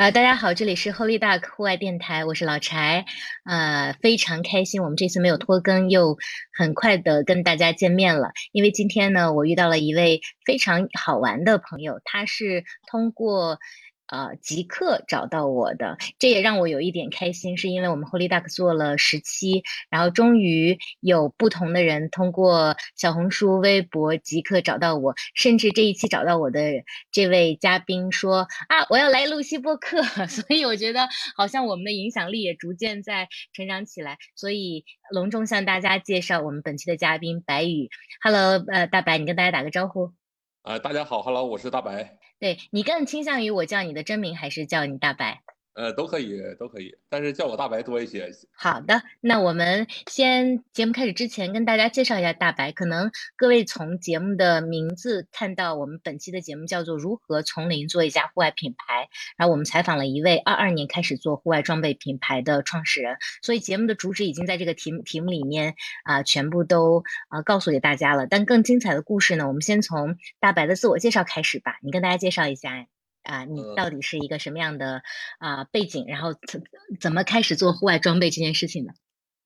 [0.00, 3.04] 啊，大家好，这里是 Holy Duck 户外电台，我是老柴，
[3.44, 6.16] 呃，非常开心，我们这次没有拖更，又
[6.56, 8.30] 很快的跟大家见面了。
[8.52, 13.58] 因为今天呢，我遇到了一位非常好玩的朋友，他是通过。
[14.10, 26.60] 啊，即刻找到我的，这也让我有一点开心，是因为我们 Holy Duck 做了十期，然后终于有不同的人通过小红书、微博即刻找到我，甚至这一期找到我的
[27.12, 37.88] 这位嘉宾说啊，我要来录西播客， 所以我觉得好像我们的影响力也逐渐在成长起来，所以隆重向大家介绍我们本期的嘉宾白宇。
[38.22, 40.12] Hello，呃，大白，你跟大家打个招呼。
[40.62, 42.18] 啊，大家好，Hello，我是大白。
[42.40, 45.42] 对你更倾向于我叫你的真名，还是叫你大白？
[45.74, 48.28] 呃，都可以，都可以，但是叫我大白多一些。
[48.52, 52.72] 好的，那我们先节目开始之前跟大家介绍一下大白。
[52.72, 59.04] 可能各位从节目的名字看到，我们本期的节目叫做《如何从零做一家户外品牌》，
[59.36, 65.74] 然后我们采访了一位二二年开始做户外装备品牌的创始人，所以节目的主旨已经在这个题目题目里面
[66.04, 68.26] 啊全部都啊告诉给大家了。
[68.26, 71.78] 但更精彩的故事呢，我们先从大白的自我介绍开始吧。
[71.82, 72.99] 你跟大家介绍一下。
[73.22, 75.02] 啊，你到底是一个什么样的
[75.38, 76.06] 啊背景？
[76.06, 76.62] 然后怎
[77.00, 78.92] 怎么开始做户外装备这件事情的？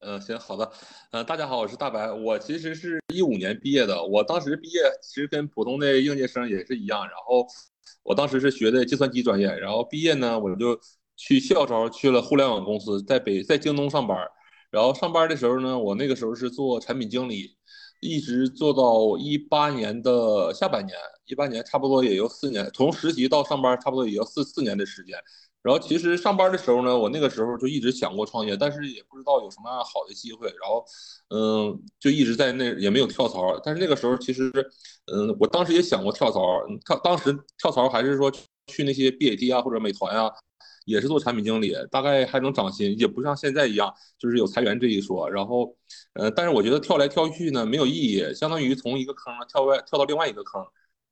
[0.00, 0.70] 嗯，行，好的。
[1.12, 2.10] 呃，大家好，我是大白。
[2.12, 4.04] 我其实是一五年毕业的。
[4.04, 7.00] 我当时毕业其实跟普通的应届生也是一样。
[7.02, 7.46] 然后
[8.02, 9.46] 我当时是学的计算机专业。
[9.46, 10.78] 然后毕业呢，我就
[11.16, 14.16] 去校招去了互联网公司，在北在京东上班。
[14.70, 17.56] 然后上班的时候呢，我那个时候是做产品经理。
[18.04, 25.16] 一直做到一八年的下半年，一八年差不多也有四年，从实习到上班差不多也要四四年的时间。
[25.62, 30.46] 然后其实上班的时候呢，我那个时候就一直想过创业，但是也不知道有什么好的机会。
[30.48, 30.84] 然后，
[31.30, 33.58] 嗯，就一直在那也没有跳槽。
[33.64, 34.52] 但是那个时候其实，
[35.06, 36.40] 嗯，我当时也想过跳槽，
[36.84, 38.30] 跳当时跳槽还是说
[38.66, 40.30] 去那些 BAT 啊或者美团啊。
[40.84, 45.30] 也是做产品经理，大概还能涨薪，也不像现在一样，就是有裁员这一说。
[45.30, 45.74] 然后，
[46.14, 50.64] 呃，但是我觉得跳来跳去呢没有意义，相当于从一个坑跳外跳到另外一个坑。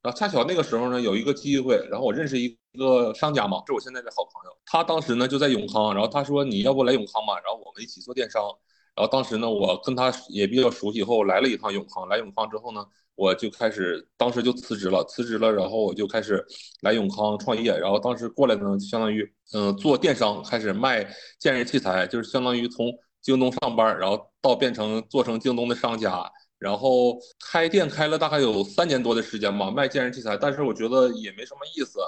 [0.03, 8.43] 然后恰巧那个时候呢有一个机会，然后我认识一个商家嘛，是我现在的好朋友，他当时呢就在永康，然后他说你要不来永康嘛，然后我们一起做电商。
[8.95, 12.85] 然后当时呢我跟他也比较熟悉，后来了一趟永康，来永康之后呢。
[13.15, 16.45] 我就开始，当时就辞职了，辞职了，然后我就开始
[16.81, 17.71] 来永康创业。
[17.79, 19.23] 然后当时过来呢，就相当于
[19.53, 21.05] 嗯做电商，开始卖
[21.39, 22.87] 健身器材，就是相当于从
[23.21, 26.25] 京东上班，然后到变成做成京东的商家。
[26.59, 30.35] 然后开店开了大概有三年多的时间吧，卖健身器材。
[30.37, 32.01] 但是我觉得也没什么意思。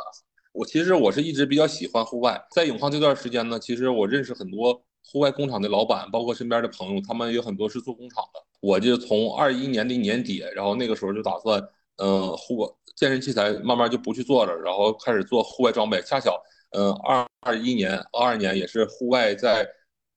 [0.52, 8.40] 我其实我是一直比较喜欢户外，在永康这段时间呢，其实我认识很多户外工厂的老板，包括身边的朋友，他们有很多是做工厂的。
[8.60, 11.60] 我就从二一年的年底，然后那个时候就打算，
[11.96, 16.00] 嗯，户外健身器材慢慢就不去做了，然后开始做户外装备。
[16.02, 19.68] 恰巧，嗯，二二一年、二二年也是户外在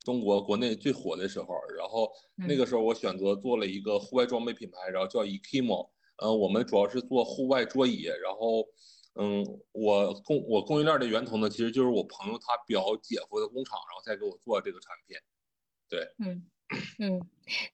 [0.04, 5.90] 中国国内最火的时候，然后那个时候我选择做了一个户外装备品牌，然后叫 Ekimo。
[6.20, 8.66] 嗯，我们主要是做户外桌椅，然后，
[9.20, 15.18] 嗯，我供我供应链的源头呢，其实就是我朋友他表姐夫的工厂，然后再给我做这个产品。
[15.90, 16.46] 对，嗯。
[17.00, 17.22] 嗯，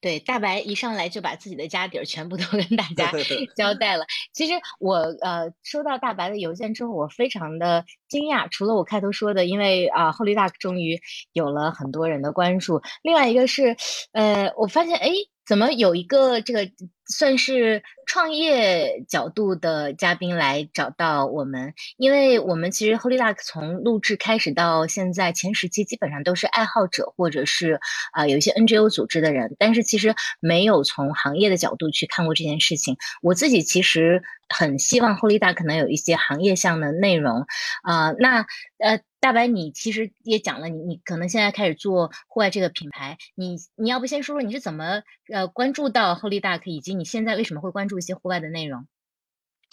[0.02, 3.12] 对，大白一上来就把自己的家底儿全部都跟大家
[3.58, 4.06] 交代了。
[4.34, 8.48] 其实我呃收到大白的邮件之后，我非常的惊讶。
[8.52, 12.80] 除了我开头说的，因为啊，Holy Duck 终于有了很多人的关注。
[13.02, 13.75] 另外一个是，
[14.12, 15.10] 呃，我发现哎。
[15.46, 16.70] 怎么有一个这个
[17.06, 21.74] 算是创业角度的嘉宾来找到我们？
[21.98, 27.80] 因为我们其实 Holy Duck 从录制开始到现在前十期基本上都是爱好者或者是
[28.14, 32.96] 啊有一些 NGO 组织的人，但是其实没有从行业的角度去看过这件事情。
[33.22, 37.46] 我自己其实很希望 Holy Duck 可能有一些行业向的内容
[37.84, 38.46] 啊，那
[38.80, 39.02] 呃。
[39.24, 45.02] 大白，你其实也讲了，你你可能现在开始做户外这个品牌，你你要不先说说你是怎么
[45.34, 48.86] 呃关注到 Holy Duck，以及你现在为什么会关注一些户外的内容？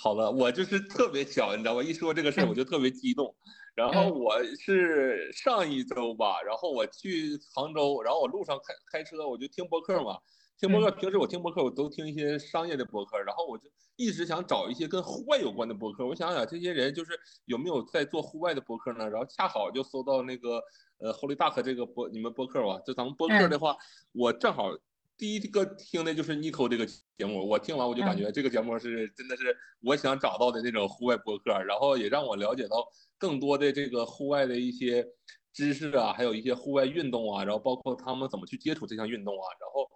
[0.01, 1.83] 好了，我就是特别巧，你知道吗？
[1.83, 3.35] 一说这个事儿我就特别激动。
[3.75, 10.17] 然后我是上一周吧，然后我去杭州，然后我路上开开车我就听播客嘛。
[10.61, 13.65] 听播客，平时我听播客，我都听一些商业的播客，然后我就
[13.97, 16.07] 一直想找一些跟户外有关的播客。
[16.07, 19.09] 我想想，这些人就是有没有在做户外的播客呢？
[19.09, 20.63] 然后恰好就搜到那个
[20.99, 22.79] 呃 Holy Duck 这个播你们播客吧。
[22.85, 23.75] 就咱们播客的话，
[24.13, 24.69] 我正好
[25.17, 26.85] 第一个听的就是 Nico 这个
[27.17, 32.87] 节目，我听完我就感觉这个节目是真的是我想找到的那种户外播客，然后也让我了解到
[33.17, 35.09] 更多的这个户外的一些
[35.55, 39.89] 知识啊，还有一些户外运动啊，然后包括他们怎么去接触这项运动啊，然后。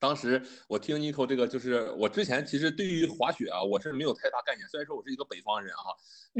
[0.00, 4.66] 当时我听 Nico 这个，就是我之前其实对于滑雪啊，我是没有太大概念。
[4.68, 5.90] 虽然说我是一个北方人啊，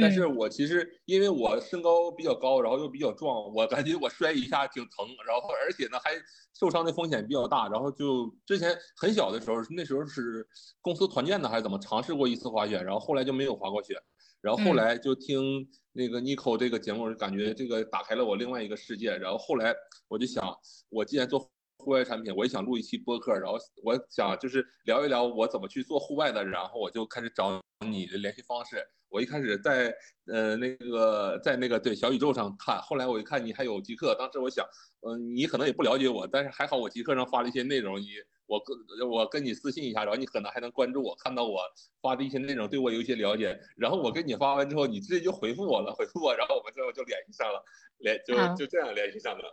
[0.00, 6.12] 但是我其实因为我身高比较高，然后又比较壮，我感觉我摔一下挺疼，然后而且呢还
[6.54, 7.68] 受伤的风险比较大。
[7.68, 10.46] 然后就之前很小的时候，那时候是
[10.80, 14.00] 公司团建的还是怎么，尝试过一次滑雪，然后后来就没有滑过雪。
[14.40, 19.16] 然后后来就听那个 Nico 这个节目，感觉这个打开了我另外一个世界。
[19.16, 19.74] 然后后来
[20.06, 20.56] 我就想，
[20.90, 21.50] 我既然做。
[21.78, 28.84] 户外产品，我也想录一期播客，然后我想就是聊一聊我怎么去做户外的，然后我就开始找你的联系方式。
[29.10, 29.94] 我一开始在
[30.26, 34.66] 呃那个在那个对小宇宙上看，后来我一看你还有极客，当时我想，
[35.00, 38.06] 嗯，你可能也不了解我，但是还好我极客上发了一些内容，你
[38.46, 41.60] 我跟我跟你私信一下，然后你可能还能关注我，看到我
[42.02, 43.58] 发的一些内容，对我有一些了解。
[43.76, 47.64] 然后我跟你发完之后，你直接就回复我了，回复我，然后我们最后就联系上了，
[47.98, 49.44] 联就就这样联系上的。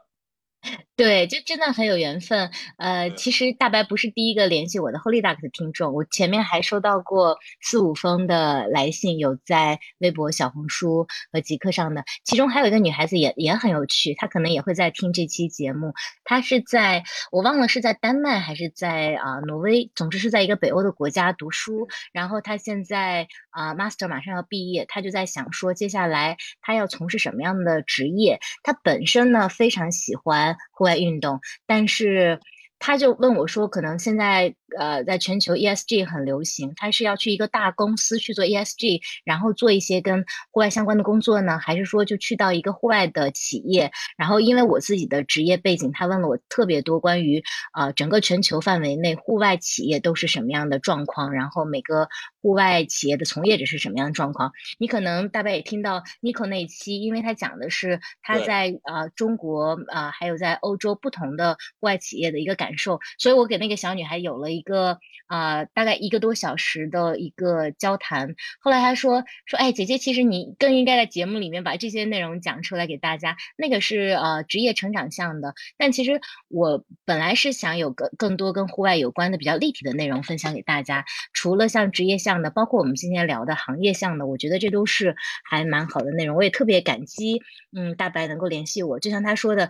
[0.96, 2.50] 对，就真的很有缘分。
[2.78, 12.04] 呃，其实大白不是第一个联系我的 Holy Duck 的听众，我前面还收到过四五封的来信，有在微博、小红书和极客上的。
[12.24, 15.94] 其中还有一个女孩子也也很有趣，她可能也会在听这期节目。
[16.24, 21.88] 她是在我忘了是在丹麦还是在啊挪威，总之是在一个北欧的国家读书。
[22.14, 28.40] 然后她现在啊 Master 马上要毕业，她就在想说接下来她要从事什么样的职业。
[28.64, 30.55] 她本身呢非常喜欢。
[30.72, 32.40] 户外运动，但是
[32.80, 43.90] 他就问我说：“可能现在。”呃，在全球 ESG 很流行，他是要去一个大公司去做 ESG，然后做一些跟户外相关的工作呢，还是说就去到一个户外的企业？
[44.18, 47.42] 然后因为我自己的职业背景，他问了我特别多关于
[47.74, 52.10] 呃整个全球范围内户外企业都是什么样的状况，然后每个
[52.42, 54.52] 户外企业的从业者是什么样的状况。
[54.78, 64.66] 你可能大概也听到 Nico 那一期，因为他讲的是他在呃中国呃，还有在欧洲不同的户外企业的一个感受，所以我给那个小女孩有了一。
[64.66, 64.98] 个
[65.28, 68.36] 啊，大概一个多小时的一个交谈。
[68.60, 73.36] 后来她说说，哎，姐姐，其实你更应该在节目里面把这些内容讲出来给大家。
[73.58, 81.06] 那个是呃职业成长项的，但其实我本来是想有个更多跟户外有关的比较立体的内容分享给大家。
[81.34, 85.16] 除了像职业项的，包括我们今天聊的行业项的，我觉得这都是
[85.50, 86.38] 还蛮好的内容。
[86.38, 87.42] 我也特别感激，
[87.76, 89.00] 嗯，大白能够联系我。
[89.00, 89.70] 就像他说的，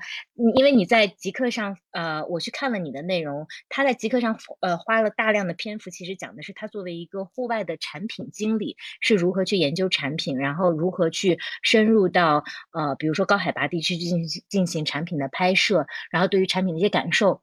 [0.56, 4.86] 因为你在极客上，呃，我去看了你的内容，他在极客上，呃。
[4.86, 17.42] 花了大量的篇幅，其实讲的是他作为一个户外的产品经理是如何去研究产品，然后如何去深入到呃，比如说高海拔地区进行进行产品的拍摄，然后对于产品的一些感受，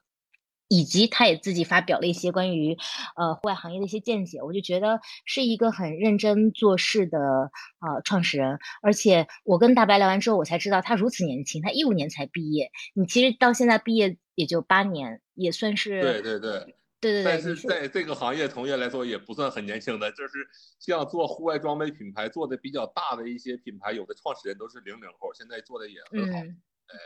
[0.69, 2.77] 以及他也自己发表了一些关于
[3.17, 8.59] 呃户外行业的一些见解，我就觉得是一个很认真做事的呃创始人。
[8.83, 16.77] 而且我跟大白聊完之后，我才知道他如此年轻，他一五年才毕业，你其实到现在毕业也就八年，也算是对对对。
[17.03, 20.39] 对对对，但是在这个行业从业来说也不算很年轻的，就是
[20.79, 26.39] 像做户外装备品牌做的比较大的一些品牌，有的创始人都是零零后，现在做的也很好。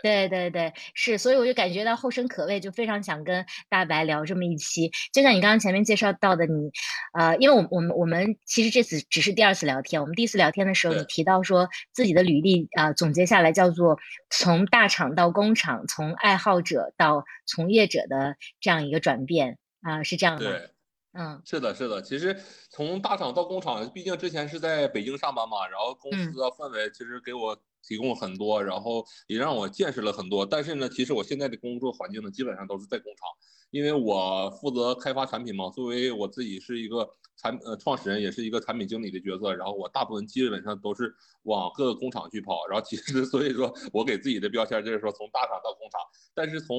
[0.03, 4.91] 对对对，是，所以我就感觉到后生可畏，就非常想跟大白聊这么一期。
[5.13, 6.71] 就像你刚刚前面介绍到的，你，
[7.13, 13.99] 呃，因为我我们我们其实这次只是第二次聊天，我们第一次聊天的时候，你提到说自己的履历啊，总结下来叫做
[14.31, 19.59] 从大厂到工厂，从爱好者到从业者的这样一个转变。
[19.83, 20.71] 啊，是这样的，对，
[21.13, 22.03] 嗯，是的，是的。
[22.03, 22.37] 其实
[22.71, 30.45] 从大厂到工厂，毕竟之前是在北京上班嘛，然后公司的氛围其实给我提供很多，然后也让我见识了很多。
[30.45, 33.29] 但是呢，其实我现在的工作环境呢，基本上都是在工厂。
[33.71, 41.13] 因为我负责开发产品嘛，作为我自己是一个产呃创始人，也是一个产品经理的角色，然后我大部分基本上都是
[41.43, 46.01] 往各个工厂去跑，然后其实 所以说我给自己的标签就是说从大厂到工厂，
[46.33, 46.79] 但是从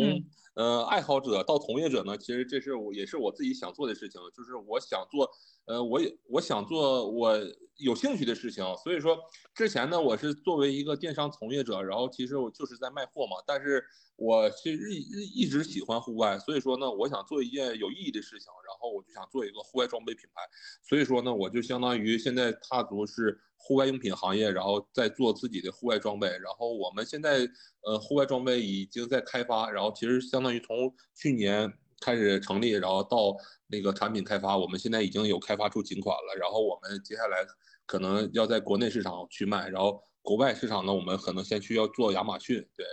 [0.57, 5.29] 呃爱好者到从业者呢，其实这是我也是我自己想做的事情，就是我想做。
[5.67, 7.37] 呃，我也我想做我
[7.75, 9.17] 有兴趣的事情，所以说
[9.53, 13.35] 之前呢，我是作为一个电商从业者，然后其实我就是在卖货嘛。
[13.45, 13.83] 但是
[14.15, 20.41] 我其实一一直喜欢户外，所以说呢，我想做一件有意义的事情，然后我就想做一个户外装备品牌。
[20.81, 26.27] 所以说呢，我就相当于现在踏足是户外用品行业，然后再做自己的户外装备。
[26.27, 27.39] 然后我们现在
[27.81, 31.71] 呃，户外装备已经在开发，然后其实相当于从去年。
[31.99, 33.35] 开始成立，然后到
[33.65, 36.35] 那个产品开发，我们现在已经有开发出几款了。
[36.39, 37.39] 然后我们接下来
[37.87, 42.63] 可能要在国内市场去卖，然后国外市场呢，我们可能先需要做亚马逊。
[42.75, 42.85] 对，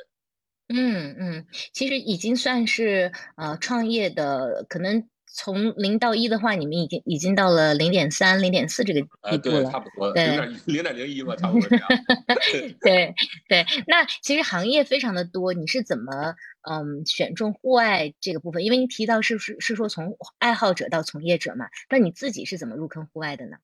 [0.75, 5.07] 嗯嗯，其实已经算是呃创业的可能
[5.37, 11.89] 从零到一的话，你们已经已经到了零点三、零点四这个地步了，差不多，零点零点零一吧，差不多这样。
[12.81, 13.15] 对
[13.49, 18.65] 对，那其实行业非常的多，你是怎么嗯选中户外这个部分？
[18.65, 23.57] 因为您提到是是是说从爱好者到从业者嘛，那你自己是怎么入坑户外的呢？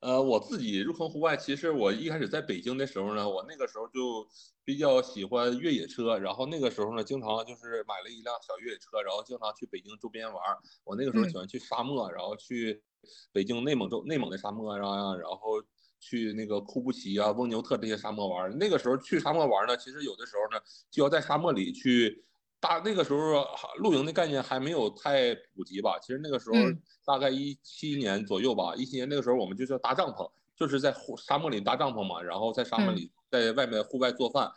[0.00, 4.26] 呃，我自己入坑户外，其实我一开始在北京的时候呢，我那个时候就
[4.64, 10.42] 比较喜欢越野车，然后那个时候呢，经常就是买了一辆小越野车，然后经常去北京周边玩。
[10.84, 12.82] 我那个时候喜欢去沙漠，然后去
[13.30, 15.62] 北京内蒙州内蒙的沙漠啊，然后
[15.98, 18.56] 去那个库布齐啊、翁牛特这些沙漠玩。
[18.56, 22.24] 那个时候去沙漠玩呢，其实有的时候呢，就要在沙漠里去。
[22.60, 23.44] 大那个时候
[23.78, 25.98] 露营的概念还没有太普及吧？
[26.00, 26.56] 其实那个时候
[27.04, 34.52] 大概一七年左右吧，一七年那个时候我们就叫搭帐篷，就是在沙漠里搭帐篷嘛，然后在沙漠里在外面户外做饭。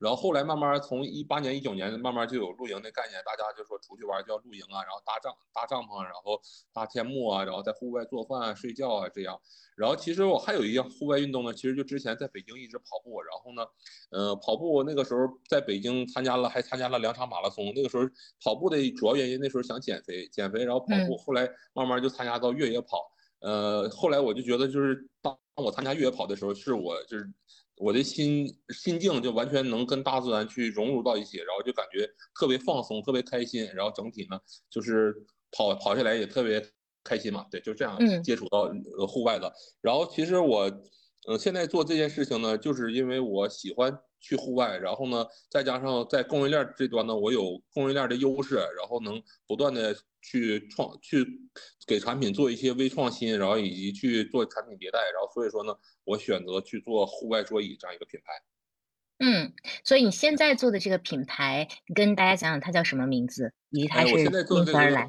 [0.00, 6.40] 然后后来慢慢从一八年一九年慢慢就有露营的概念，大家就说出去玩就要露营啊，然后搭帐搭帐篷，然后
[6.72, 9.38] 搭天幕啊，然后在户外做饭睡觉啊这样。
[9.76, 13.66] 然后其实我还有一样户外运动呢，其实就之前在北京一直跑步，然后呢，
[14.10, 17.70] 呃，跑步那个时候在北京参加了还参加了两场马拉松。
[17.74, 18.04] 那个时候
[18.42, 23.12] 跑步的主要原因那时候想减肥，减肥然后跑步，后来慢慢就参加到越野跑。
[23.40, 27.30] 呃，后来我就觉得就是当我参加越野跑的时候，是我就是。
[27.80, 32.06] 我的心心境就完全能跟大自然去融入到一起，然后就感觉
[32.38, 35.14] 特别放松，特别开心，然后整体呢就是
[35.50, 36.62] 跑跑下来也特别
[37.02, 39.52] 开心嘛，对，就这样接触到呃户外的。
[39.80, 40.70] 然后其实我
[41.26, 43.98] 呃现在做这件事情呢，就是因为我喜欢。
[44.20, 51.26] 去户外，然后呢，再加上在供应链这端呢，我有供应链的优势，然后能不断的去创，去
[51.86, 55.74] 给产品做一些微创新，然后以及去做产品迭代，然后所以说呢，
[56.04, 58.32] 我选择去做户外桌椅这样一个品牌。
[59.22, 59.52] 嗯，
[59.84, 65.08] 所以你现在做的这个品牌，跟大家讲讲它叫什么名字，以及它是因何而来？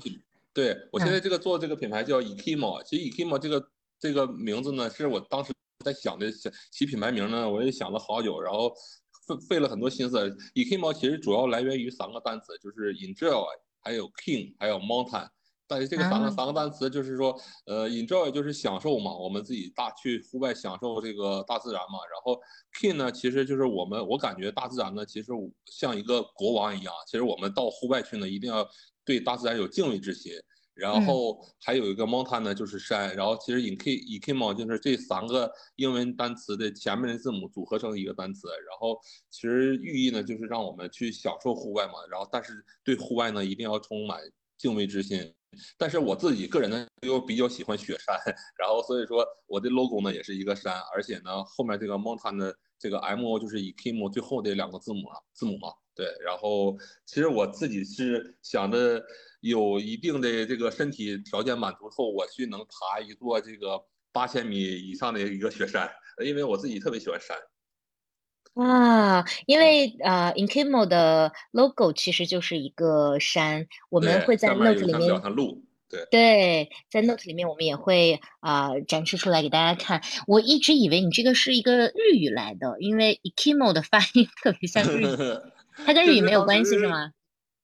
[0.53, 5.53] 对我现在这个做这个品牌叫 Ekimo，其实 Ekimo 这个这个名字呢，是我当时
[5.84, 8.74] 在想的想起品牌名呢，我也想了好久，然后。
[9.35, 10.17] 费费了很多心思
[10.55, 13.45] ，Ekimo 其实主要来源于三个单词，就是 enjoy，
[13.81, 15.27] 还有 king，还有 mountain。
[15.67, 17.33] 但是这个三个三个单词就是说，
[17.65, 22.00] 呃，enjoy 就是享受嘛，我们自己大去户外享受这个大自然嘛。
[22.11, 22.38] 然后
[22.77, 25.31] king 呢，其实就是我们，我感觉大自然呢，其实
[25.67, 26.93] 像一个国王一样。
[27.07, 28.67] 其实我们到户外去呢，一定要
[29.05, 30.33] 对大自然有敬畏之心。
[30.81, 33.15] 然后还有一个 mountain 呢，就是山。
[33.15, 38.47] 然后其实 e k e k m o 就是这三个英文单词的前面的字母组合成一个单词。
[38.47, 41.93] 然后其实寓意呢，就是让我们去享受户外嘛。
[42.09, 44.19] 然后但是对户外呢，一定要充满
[44.57, 45.31] 敬畏之心。
[45.77, 48.15] 但是我自己个人呢，又比较喜欢雪山。
[48.57, 50.73] 然后所以说我的 logo 呢，也是一个山。
[50.95, 55.67] 而且呢，后面这个 mountain 的这个 M O 就是 e k i m o 最后的两个字母啊，字母嘛。
[55.95, 56.07] 对。
[56.25, 59.03] 然后其实我自己是想着。
[59.41, 65.89] 有一定的这个身体条件满足后，我去能爬一座这个八千米以上的一个雪山，
[66.24, 67.36] 因为我自己特别喜欢山。
[68.53, 75.10] 啊，因为呃，Inkimo 的 logo 其实就是一个山，我们会在 Note 里面。
[75.33, 76.07] 路，对。
[76.12, 80.03] 对，在 Note 里面我们也会啊展示出来给大家看。
[80.27, 85.05] 我一直以为你这个是一个日语来的，因为 Inkimo 的发音特别像日语，
[85.74, 87.12] 它跟日语没有关系是吗？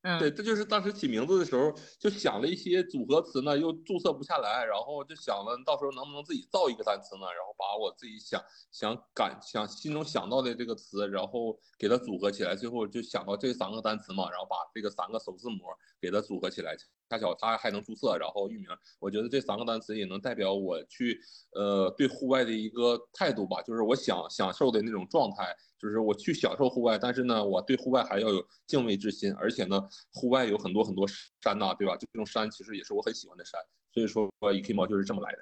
[0.03, 7.25] 嗯对，这就是当时起名字的时候就想了一些组合词呢，又注册不下来，然后就想了到时候能不能自己造一个单词呢？
[7.25, 15.57] 然后把我自己想想感想心中想到的这个词，然后给它组合起来，最后就想到这三个单词嘛，然后把这个三个首字母
[15.99, 16.77] 给它组合起来。
[17.09, 18.67] 恰巧它还能注册，然后域名，
[18.99, 21.19] 我觉得这三个单词也能代表我去
[21.53, 29.81] 呃对户外的一个态度吧，就是我想享受的那种状态，就是我去享受户外，但是呢，我对户外还要有敬畏之心，而且呢，
[30.13, 31.07] 户外有很多很多
[31.41, 31.95] 山呐，对吧？
[31.95, 33.59] 就这种山其实也是我很喜欢的山，
[33.93, 35.39] 所以说 e k i m o 就是这么来的。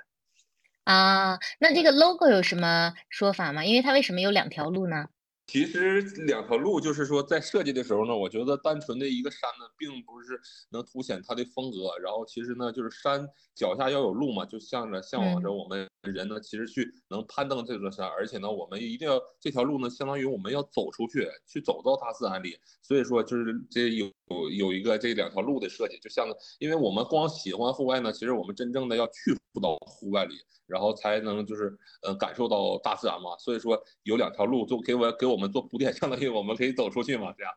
[0.83, 3.65] 啊，那这个 logo 有什么说法吗？
[3.65, 5.07] 因为它为什么有两条路呢？
[5.47, 10.39] 其实两条路，就是说在设计的时候呢，我觉得单纯的一个山呢，并不是
[10.71, 11.95] 能凸显它的风格。
[12.01, 18.07] 然后其实呢，就是山脚下要有路嘛，就向着向往着我们人呢，其实去能攀登这座山。
[18.07, 22.57] 而且呢，我们一定要这条路呢，相当于我们要走出去，去走到大自然里。
[22.81, 26.27] 所以说，就是这有有有一个这两条路的设计，就像
[26.59, 30.35] 因为我们光喜欢户外呢，其实我们真正的要去到户外里。
[30.67, 37.53] 然后才能就是呃感受到大自然嘛，所以说有两条路就给我给我们做铺垫，相当于我们可以走出去嘛，这样。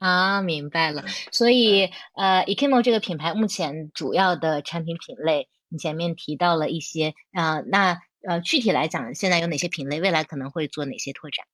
[0.00, 1.04] 啊，明白了。
[1.30, 10.00] 所以呃，Ekimo 这个品牌目前主要的产品品类，你前面提到了一些啊，那呃具体来讲，现在有哪些品类？
[10.00, 11.46] 未来可能会做哪些拓展？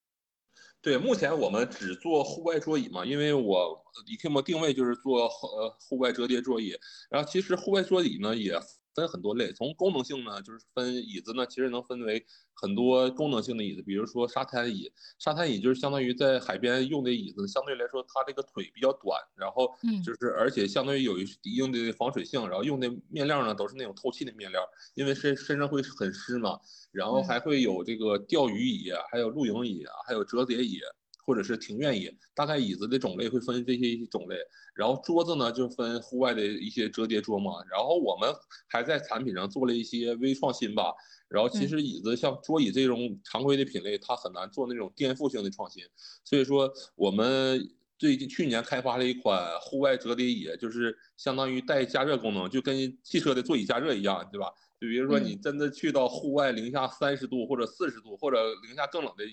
[0.80, 6.74] 对，目前我们只做户外桌椅嘛，因为我 e k m 定位就是做呃户外折叠桌椅，
[7.10, 8.58] 然后其实户外桌椅呢也。
[8.98, 19.68] 分很多类，从功能性呢，就是分椅子呢，其实能分为很多功能性的椅子，比如说沙滩椅，沙滩椅就是相当于在海边用的椅子，相对来说它这个腿比较短，然后
[20.04, 24.60] 就是而且相当于有一定的防水性，然后用的面料呢都是那种透气的面料，
[24.94, 26.58] 因为身身上会很湿嘛，
[26.90, 30.80] 然后还会有这个钓鱼椅，还有露营椅啊，还有折叠椅。
[31.28, 34.36] 或者是庭院椅，大概椅子的种类会分这些种类，
[34.74, 38.34] 然后桌子呢就分户外的一些折叠桌嘛，然后我们
[38.66, 40.94] 还在产品上做了一些微创新吧，
[41.28, 45.84] 然后其实椅子像桌椅这种常规的品类，它很难做那种颠覆性的创新，
[46.24, 47.60] 所以说我们
[47.98, 54.50] 最近去年开发了一款户外折叠椅，就是相当于带加热功能，就跟汽车的座椅加热一样，对吧？
[54.80, 59.24] 就比如说你真的去到户外零下三十度或者四十度或者零下更冷的。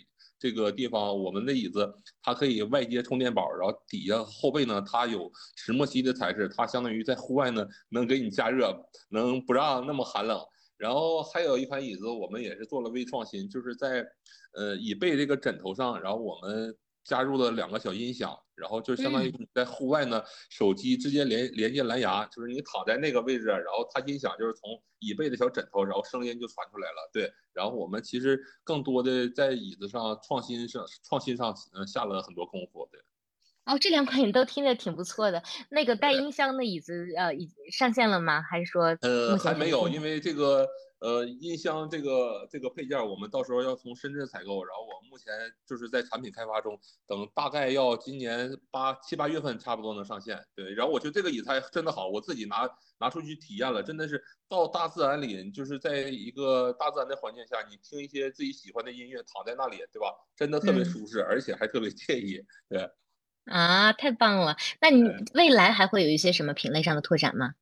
[0.45, 8.71] 这个地方，我们的椅子它可以外接充电宝，然后底下后背呢，它有石墨烯的材质，它相当于在户外呢能给你加热，
[9.09, 10.39] 能不让那么寒冷。
[10.77, 14.05] 然后还有一款椅子，我们也是做了微创新，就是在
[14.53, 16.77] 呃椅背这个枕头上，然后我们。
[17.05, 27.09] 加入了两个小音响，然后就相当于你在户外呢，手机直接连连接蓝牙，就是你躺在那个位置，然后它音响就是从椅背的小枕头，然后声音就传出来了。
[27.13, 32.89] 对，然后我们其实更多的在椅子上创新上创新上嗯下了很多功夫。
[32.91, 32.99] 对，
[33.65, 35.43] 哦，这两款你都听着挺不错的。
[35.69, 38.41] 那个带音箱的椅子呃已上线了吗？
[38.41, 39.87] 还是说呃还没有？
[39.87, 40.67] 因为这个。
[41.05, 45.31] 呃，音箱这个这个配件，我们到时候要从深圳采购，然后我目前
[45.63, 50.43] 就是在产品开发中，等大概要今年八七八月份差不多能上线。
[50.55, 54.19] 对，然后我觉得这个椅子还真的好，我自己拿拿出去体验了，真的是
[54.49, 60.07] 到大自然里，就是在一个大自然的环境下，你听一些自己喜欢的音乐，躺在那里，对吧？
[60.35, 62.43] 真的特别舒适，而且还特别惬意。
[62.67, 62.89] 对，
[63.45, 64.57] 啊，太棒了！
[64.81, 67.53] 那你未来还会有一些什么品类上的拓展吗？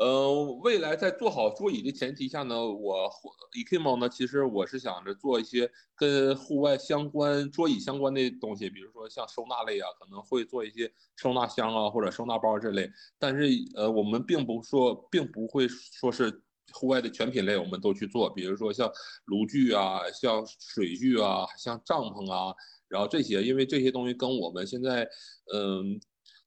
[0.00, 3.10] 呃，未来在做好桌椅的前提下呢，我
[3.52, 12.90] Ekimo 呢，其实我是想着做一些跟户外相关桌椅相关的东西，比如说像收纳类啊，可能会做一些收纳箱啊或者收纳包这类。
[13.18, 16.42] 但是呃，我们并不说，并不会说是
[16.72, 18.90] 户外的全品类我们都去做，比如说像
[19.26, 22.54] 炉具啊、像水具啊、像帐篷啊，
[22.88, 25.06] 然后这些，因为这些东西跟我们现在
[25.52, 26.00] 嗯，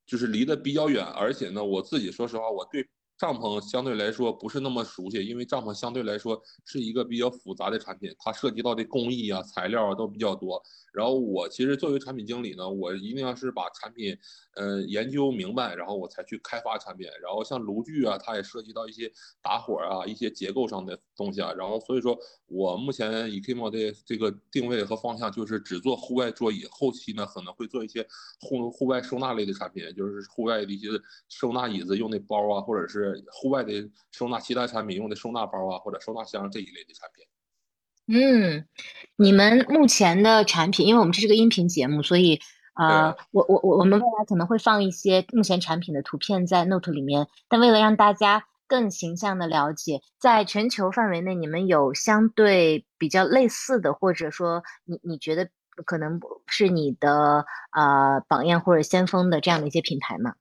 [0.08, 2.84] 就是离得比较远，而且呢，我自己说实话，我对。
[3.24, 10.62] 帐篷相对来说不是那么熟悉，因为帐篷相对来说是一个比较复杂的产品，它涉及到的工艺啊、材料啊都比较多。
[10.92, 14.16] 然后我其实作为产品经理呢，我一定要是把产品，
[14.56, 17.08] 嗯，研究明白，然后我才去开发产品。
[17.24, 19.10] 然后像炉具啊，它也涉及到一些
[19.42, 21.52] 打火啊、一些结构上的东西啊。
[21.54, 28.06] 然后所以说我目前 Ekimo 的这个定位和方向就是只做户外桌椅，后期呢可能会做一些
[28.42, 30.90] 户户外收纳类的产品，就是户外的一些
[31.30, 33.74] 收纳椅子用的包啊，或者是户外的
[34.12, 37.26] 收纳其他产品用的收纳包啊，或者收纳箱这一类的产品。
[38.06, 38.68] 嗯，
[39.16, 42.40] 你们目前的产品，因为我们这是个音频节目，所以
[42.74, 47.28] 啊，我我我我们未来可能会放一些目前产品的图片在 Note 里面。
[47.48, 55.50] 但为了让大家更形象的了解，在全球范围内，你们有相对比较类似的，或者说你你觉得
[55.86, 60.34] 可能是你的啊榜样或者先锋的这样的一些品牌吗？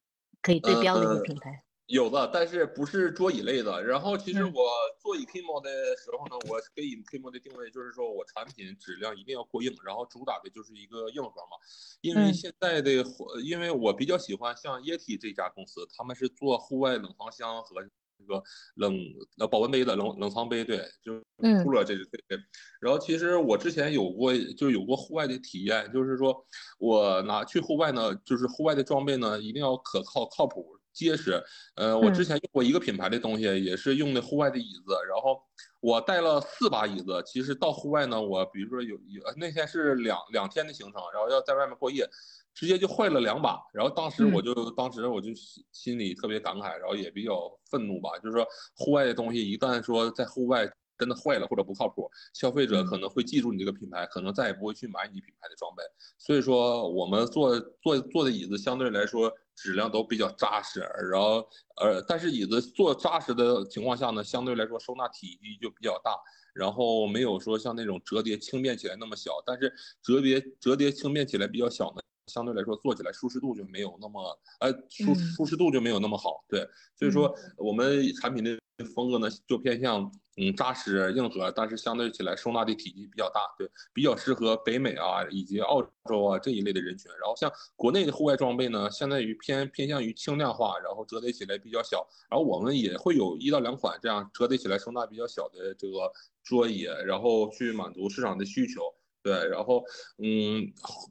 [0.42, 1.62] 可以对标的一些品牌。
[1.92, 3.84] 有的，但是不是桌椅类的。
[3.84, 11.58] 然后其实我做 Ekimo 的时候呢，我给 Ekimo 的定位就是说我产品质量一定要过硬，然后主打的就是一个硬核嘛。
[12.00, 13.04] 因为现在的，
[13.44, 18.42] 因为我比较喜欢像 Yeti 这家公司，他们是做户外冷藏箱和这个
[18.76, 18.98] 冷
[19.36, 21.22] 呃保温杯的冷冷藏杯，对，就是
[21.62, 22.38] cooler 这对。
[22.80, 26.42] 然后其实我之前有过，就有过户外的体验，就是说
[26.78, 30.78] 我拿去户外呢，就是户外的装备呢，一定要可靠靠谱。
[30.92, 31.42] 结实，
[31.76, 35.42] 呃，我之前用过一个品牌的东西，也是用的户外的椅子，然后
[35.80, 37.22] 我带了四把椅子。
[37.26, 42.06] 其实到户外呢，我比如说有有那天是两两天的行程，然后要在外面过夜，
[42.54, 43.58] 直接就坏了两把。
[43.72, 45.30] 然后当时我就当时我就
[45.72, 50.70] 心里特别感慨，然后也比较愤怒吧，就是说户外的东西一旦说在户外
[51.02, 55.82] 真的坏了或者不靠谱，消费者可能会记住你这个品牌，可能再也不会去买你品牌的装备。
[56.16, 59.32] 所以说我们做做做的椅子相对来说。
[59.54, 66.16] 质量都比较扎实，然后呃，但是椅子做扎实的情况下呢，相对来说收纳体积就比较大，
[66.54, 69.70] 然后没有说像那种折叠轻便起来那么小，但是
[70.02, 72.00] 折叠折叠轻便起来比较小呢，
[72.32, 78.58] 相对来说坐起来舒适度就没有那么呃舒舒适度就没有那么好，对，所以说我们产品的
[78.94, 87.10] 风格呢就偏向嗯扎实硬核，但是相对起来收纳的体积比较大，对，比较适合北美啊以及澳洲啊这一类的人群。
[87.20, 92.06] 然后像国内的户外装备呢，相对于偏偏向于轻量化，然后折叠起来比较小。
[92.30, 96.10] 然后我们也会有一到两款这样折叠起来收纳比较小的这个
[96.42, 98.80] 桌椅，然后去满足市场的需求。
[99.22, 99.84] 对，然后
[100.16, 100.66] 嗯，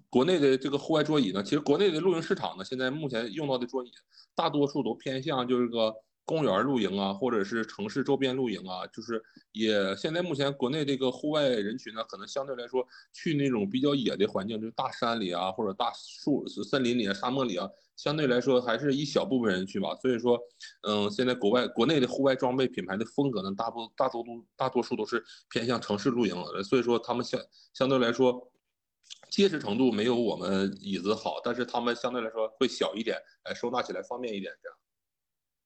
[0.09, 3.91] 国内的这个户外桌椅呢，其实国内的露营市场呢，现在目前用到的桌椅
[4.33, 5.93] 大多数都偏向就是个。
[6.25, 19.93] 公园露营啊，或者是城市周边露营啊，就是也现在目前国内这个户外人群呢，可能相对来说去那种比较野的环境，就大山里啊，或者大树森林里啊、沙漠里啊，相对来说还是一小部分人去吧。
[19.95, 20.39] 所以说，
[20.87, 27.41] 嗯，现在国外国内的户外装备品牌的风格呢，大部大多都大多数都是偏向城市露营，所以说他们相
[27.73, 28.51] 相对来说
[29.29, 34.77] 结实程度没有我们椅子好，但是他们相对来说会小一点，哎，收纳起来方便一点，这样。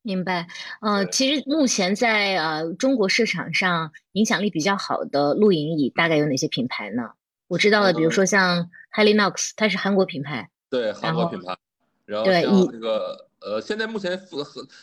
[0.05, 0.47] 明白，
[0.81, 7.09] 呃，其实目前在呃中国市场上影响力比较好的露营椅大概有哪些品牌呢？
[7.47, 11.57] 我知道的，比如说像 Helinox，它是韩国品牌，对，韩国品牌。
[12.05, 14.15] 然后像这个呃，现在目前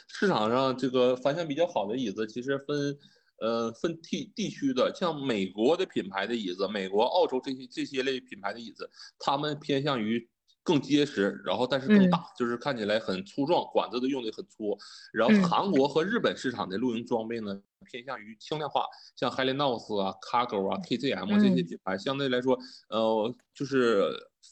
[0.09, 2.99] 市场上这个反响比较好的椅子，其实分
[3.39, 10.29] 呃分地地区的，像美国的品牌的椅子，美国、澳洲这些这些类品牌的椅子，他们偏向于。
[10.65, 14.79] 更结实，然后但是更大，就是看起来很粗壮，管子都用的很粗。
[15.13, 18.85] 然后韩国和日本市场的露营装备呢，偏向于轻量化，
[19.17, 22.57] 像 Helinos 啊、Cargo 啊、KZM 这些品牌，相对来说，
[22.91, 24.05] 呃，就是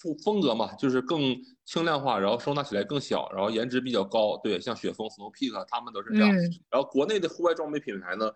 [0.03, 4.37] 风风格嘛，就是更轻量化，然后收纳起来更小，然后颜值比较高。
[4.43, 6.29] 对，像雪峰、Snow Peak 他们都是这样。
[6.71, 8.29] 然后国内的户外装备品牌呢，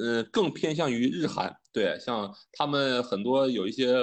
[0.00, 1.54] 呃，更偏向于日韩。
[1.72, 3.94] 对，像他们很多有一些。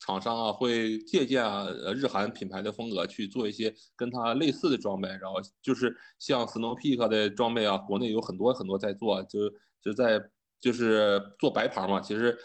[0.00, 9.40] 厂商啊会借鉴啊呃日韩品牌的风格去做一些跟它类似的装备，然后就是像 Snow Peak 的装备啊，国内有很多很多在做，就
[9.82, 10.20] 就在
[10.58, 12.00] 就是做白牌嘛。
[12.00, 12.36] 其实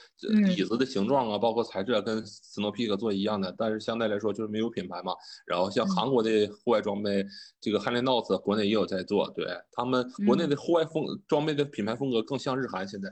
[0.55, 5.13] 椅子的形状啊，包括材质啊，跟 Snow Peak 做一样的，但是相对来说就是没有品牌嘛。
[5.47, 7.25] 然后像韩国的户外装备，
[7.61, 13.09] 这个 Helinox 国内也有在做，对他们国内的户外风装备的品牌风格更像日韩现在。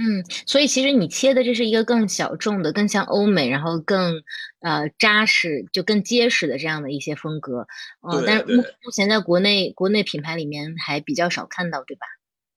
[0.00, 4.22] 嗯，所以其实你切的这是一个更小众的、更像欧美，然后更
[4.60, 7.66] 呃扎实、就更结实的这样的一些风格。
[8.02, 12.06] 呃，但是目目前在国内国内品牌里面还比较少看到，对吧？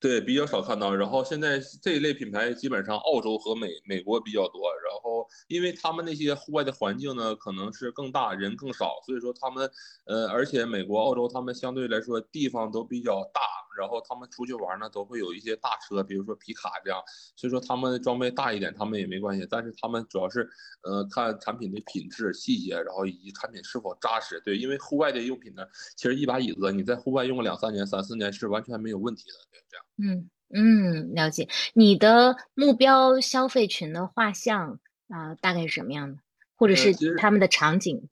[0.02, 0.96] 对，比较少看到。
[0.96, 4.62] 然后现在这一类品牌基本上澳洲和美美国比较多。
[4.84, 9.70] 然后因为他们那些户外的环境呢，可能是更大，人更少，所以说他们
[10.06, 13.42] 呃，而且美国、澳洲他们相对来说地方都比较大。
[13.78, 17.00] 然后他们出去玩呢，都会有一些大车，比如说皮卡这样。
[17.38, 19.48] 所以说他们装备大一点，他们也没关系。
[19.50, 20.50] 但是他们主要是
[20.84, 24.42] 呃看产品的品质、细节，然后以及产品是否扎实。
[24.44, 25.64] 对，因为户外的用品呢，
[25.96, 29.36] 其实一把椅子你在户外用个两三年、三四年是完全没有问题的。
[29.50, 29.86] 对，这样。
[30.02, 31.48] 嗯嗯，了解。
[31.74, 36.18] 你的目标消费群的画像啊，大概是什么样的，
[36.56, 38.10] 或者是他们的场景？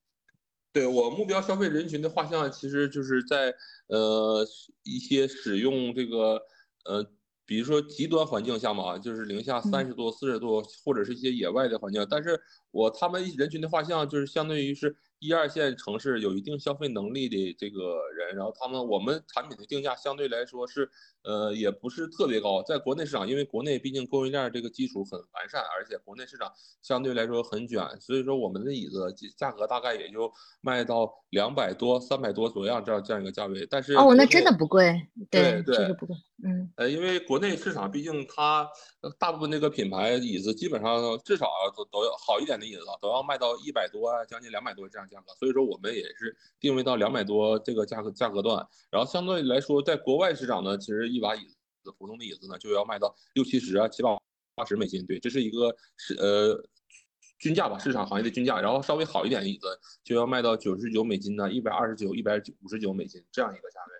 [0.72, 3.54] 对我目标消费人群的画像，其实就是在
[3.88, 4.48] 呃
[4.84, 6.42] 一些使用这个
[6.86, 7.04] 呃，
[7.46, 12.06] 比如说极端环境下嘛，就是零下三十度、四十度，或者是一些野外的环境。
[12.10, 12.40] 但是
[12.72, 14.96] 我他们人群的画像，就是相当于是。
[15.20, 17.80] 一二线城市有一定消费能力的这个
[18.18, 20.90] 人，然后他们我们产品的定价相对来说是，
[21.24, 22.64] 呃，也不是特别高。
[22.64, 26.52] 在国内市场，因为国内毕竟供应链这个基础很完善，而且国内市场
[26.82, 33.68] 相对来说很卷，所以说我们的椅子价格大概也就卖到两百多、三百多左右这样这样一个价位。
[33.70, 36.16] 但是哦，那真的不贵，对对，确实不贵。
[36.42, 38.66] 嗯，呃，因为国内市场毕竟它
[39.18, 45.06] 大部分那个品牌椅子基本上至少都都要好一点的椅子都要卖到一百多啊，将近两百多这样。
[45.10, 51.40] 价格，所以说我们也是定位到两百多这个价格价格段，然后相对来说，在国外市场呢，其实一把椅
[51.84, 54.16] 子普通的椅子呢就要卖到六七十啊七八
[54.54, 56.64] 八十美金，对，这是一个是呃
[57.40, 59.68] 均价吧，市场行业的均价，然后稍微好一点的椅子
[60.04, 63.99] 就要卖到九十九美金呢，一百二十九、一百五十九美金这样一个价位。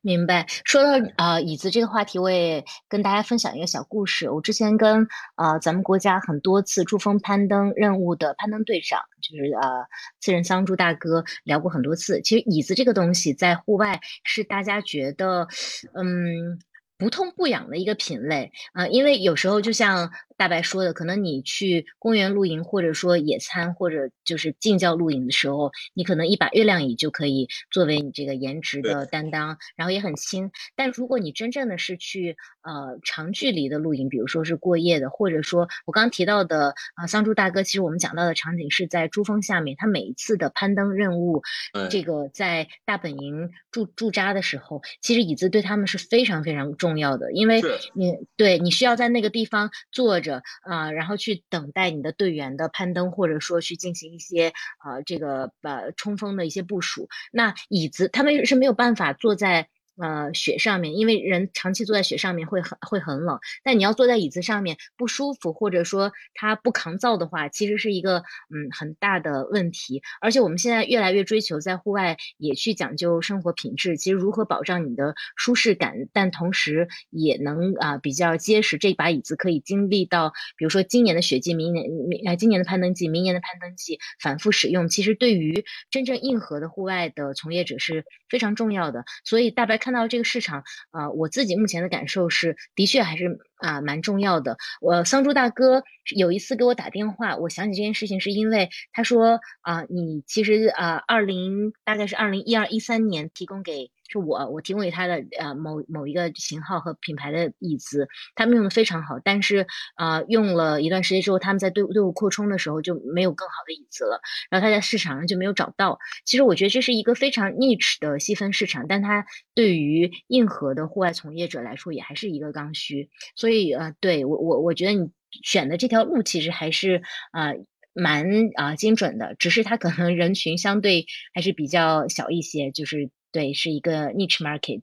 [0.00, 0.46] 明白。
[0.64, 4.30] 说到呃椅子这个话题，我也跟大家分享一个小故事。
[4.30, 9.84] 我之前跟呃咱们国家很多次珠峰攀登任务的攀登队长，就是呃
[10.20, 12.20] 次仁桑珠大哥聊过很多次。
[12.22, 15.46] 其实椅子这个东西在户外是大家觉得，
[15.94, 16.58] 嗯。
[17.02, 30.52] 不痛不痒的一个品类啊，因为有时候就像大白说的，可能你去公园露营，或者说野餐，或者就是近郊露营的时候，你可能一把月亮椅就可以作为你这个颜值的担当，然后也很轻。
[30.76, 41.42] 但如果你真正的是去呃长距离的露营，比如说是过夜的，或者说我刚刚提到的啊桑珠大哥，其实我们讲到的场景是在珠峰下面，他每一次的攀登任务，
[41.88, 46.91] 这个在大本营驻驻扎的时候，其实椅子对他们是非常非常重。
[46.92, 47.62] 重要的，因为
[47.94, 54.52] 你对你需要在那个地方坐着啊，然后去等待你的队员的攀登，或者说去进行一些
[54.84, 57.08] 呃这个呃冲锋的一些部署。
[57.32, 59.68] 那椅子他们是没有办法坐在。
[60.02, 63.38] 呃，雪上面，因为人长期坐在雪上面会很会很冷。
[63.62, 68.16] 但你要坐在椅子上面不舒服，或者说它不抗造的话，其实是一个
[68.50, 70.02] 嗯很大的问题。
[70.20, 73.96] 而且我们现在越来越追求在户外也去讲究生活品质。
[73.96, 89.04] 其实如何保障你的舒适感，但同时也能啊比较结实，这把椅子可以经历到，比如说今年的雪季，明年明呃今年的攀登季，明年的攀登季反复使用，其实对于真正硬核的户外的从业者是非常重要的。
[89.24, 89.78] 所以大白。
[89.82, 94.56] 看到这个市场，啊，我自己目前的感受是，的确还是啊蛮重要的。
[94.80, 95.82] 我桑珠大哥
[96.14, 103.90] 有一次给我打电话，我想起这件事情是因为他说啊，你其实啊，二零大概是二零一二一三年提供给。
[104.08, 115.98] 是我，我提供给他的呃某某一个型号和品牌的椅子，他们用的非常好，但是呃用了一段时间之后，他们在队伍队伍扩充的时候就没有更好的椅子了，然后他在市场上就没有找到。
[116.26, 123.08] 其实我觉得这是一个非常 niche 的细分市场，但它对于硬核的户外从业者来说也还是一个刚需。
[123.34, 125.10] 所以呃，对我我我觉得你
[125.42, 127.52] 选的这条路其实还是啊
[127.94, 133.10] 蛮啊精准的，只是它可能人群相对还是比较小一些，就是。
[133.32, 134.82] 对，是一个 niche market，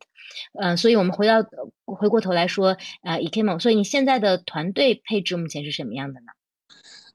[0.60, 1.46] 嗯，所以我们回到
[1.86, 6.28] 回过头来说，呃 e k m o 所以你现在的团队配置目前是什么样的呢？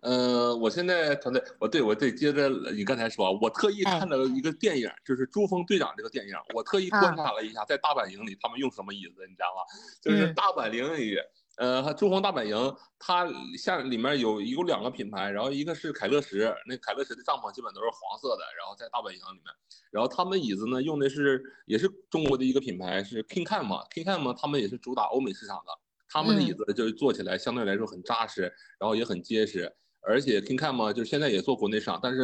[0.00, 9.62] 呃，我现在团队，我对我对接着你刚才说，我特意看了一个电影，就是《珠峰队长》这个电影，我特意观察了一下，在大本营里他们用什么椅子，你知道吗？
[10.02, 11.16] 就是大本营里。
[11.56, 19.44] 呃，珠峰大本营，它下里面有有两个品牌，然后一个是凯乐石，那凯乐石的帐篷基本都是黄色的，然后在大本营里面，
[19.90, 25.72] 然后他们椅子呢用的是也是中国的一个品牌，是 King Cam 嘛，King Cam 嘛，他们也是主打欧美市场的，
[26.08, 28.42] 他们的椅子就是坐起来相对来说很扎实，
[28.78, 32.20] 然后也很结实，而且 King Cam 嘛，就是现在也做国内市场，但是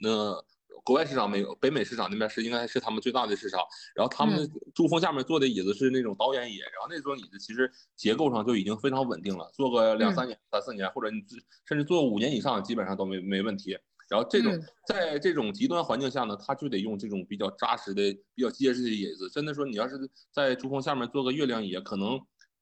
[0.00, 0.44] 那。
[0.88, 3.60] 国外市场没有，北美市场那边是应该是他们最大的市场。
[3.94, 11.22] 然后他们珠峰下面坐的椅子是那种导演椅，然后那种椅子其实结构上就已经非常稳定了，坐个两三年、三四年，或者你
[11.66, 13.76] 甚至坐五年以上，基本上都没没问题。
[14.08, 19.28] 然后这种在这种极端环境下呢，他就得用这种比较扎实的、比较结实的椅子。
[19.28, 19.94] 真的说，你要是
[20.32, 22.18] 在珠峰下面坐个月亮椅，可能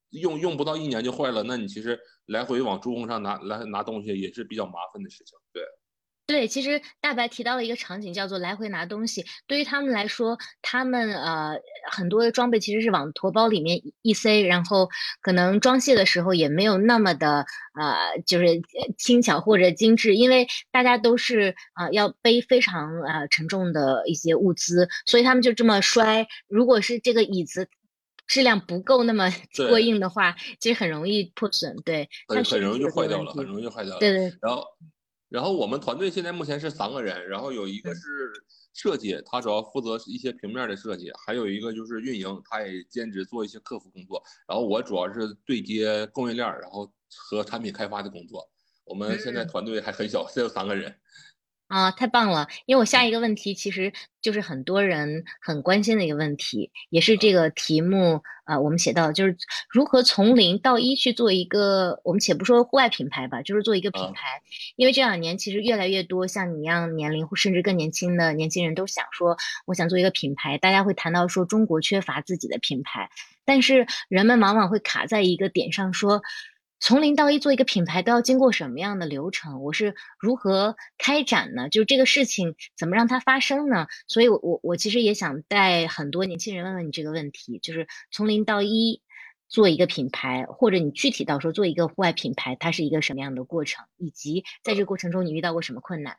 [0.09, 5.37] 用用不到一年就坏了，那你其实来回往珠峰上拿来拿东西也是比较麻烦的事情。
[6.27, 6.47] 对。
[6.47, 9.25] 其实大白提到了一个场景，叫做来回拿东西。
[9.47, 11.57] 对于他们来说，他们呃
[11.89, 14.89] 很多的装备其实是往驮包里面一塞，然后
[15.21, 17.45] 可能装卸的时候也没有那么的
[17.79, 18.45] 呃就是
[18.97, 26.27] 轻巧或者精致，因为大家都是啊要背非常啊沉重的一些物资，所以他们就这么摔。
[26.47, 27.69] 如果是这个椅子
[28.27, 29.33] 质量不够那么
[29.69, 31.75] 过硬的话，其实很容易破损。
[31.85, 33.99] 对，很很容易就坏掉了，很容易就坏掉了。
[33.99, 34.65] 对对，然后。
[35.29, 38.31] 然后我们团队现在目前是三个人，然后有一个是
[38.73, 44.23] 设计，他主要负责一些平面的设计，还有一个就是运营，他也兼职做一些客服工作。
[44.47, 48.49] 然后我主要是对接供应链，然后和产品开发的工作。
[48.85, 50.95] 我们现在团队还很小，只有三个人。
[51.67, 52.47] 啊，太棒了！
[52.65, 59.35] 因为我下一个问题其实就是很多人很关心的一个问题，也是这个题目啊，我们写到就是
[59.69, 64.41] 如何从零到一去做一个，我们且不说户外品牌吧，就是做一个品牌。
[64.77, 70.57] 因为这两年其实越来越多像你一样年龄或甚至更年轻的年轻人都想说，我想做一个品牌。
[70.57, 73.09] 大家会谈到说中国缺乏自己的品牌，
[73.43, 76.21] 但是人们往往会卡在一个点上说。
[76.79, 79.63] 从零到一做一个品牌都要经过什么样的流程？
[79.63, 81.69] 我是如何开展呢？
[81.69, 83.87] 就是这个事情怎么让它发生呢？
[84.07, 89.01] 所以，我我我其实也想带很多年轻人问问你这个问题：就是从零到一
[89.49, 93.85] 做一个品牌，或者你具体到说做一个户外品牌，它是一个什么样的过程？
[93.97, 96.17] 以及在这个过程中你遇到过什么困难？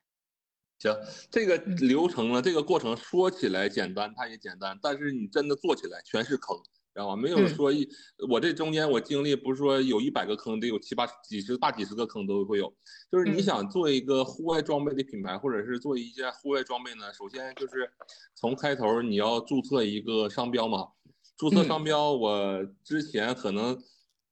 [0.80, 0.96] 行，
[1.30, 6.56] 这个流程呢，这个过程说起来简单，它也简单，但是你真的做起来全是坑。
[6.98, 7.16] 知道吧？
[7.16, 7.88] 没有说一，
[8.28, 12.74] 我这中间我经历不是说有一百个坑，得有七八几十大几十个坑都会有。
[13.10, 17.88] 就是你想做一个户外装备的品牌，或者是做一件户外装备呢，首先就是
[18.34, 20.88] 从开头你要注册一个商标嘛。
[21.36, 23.80] 注册商标，我之前可能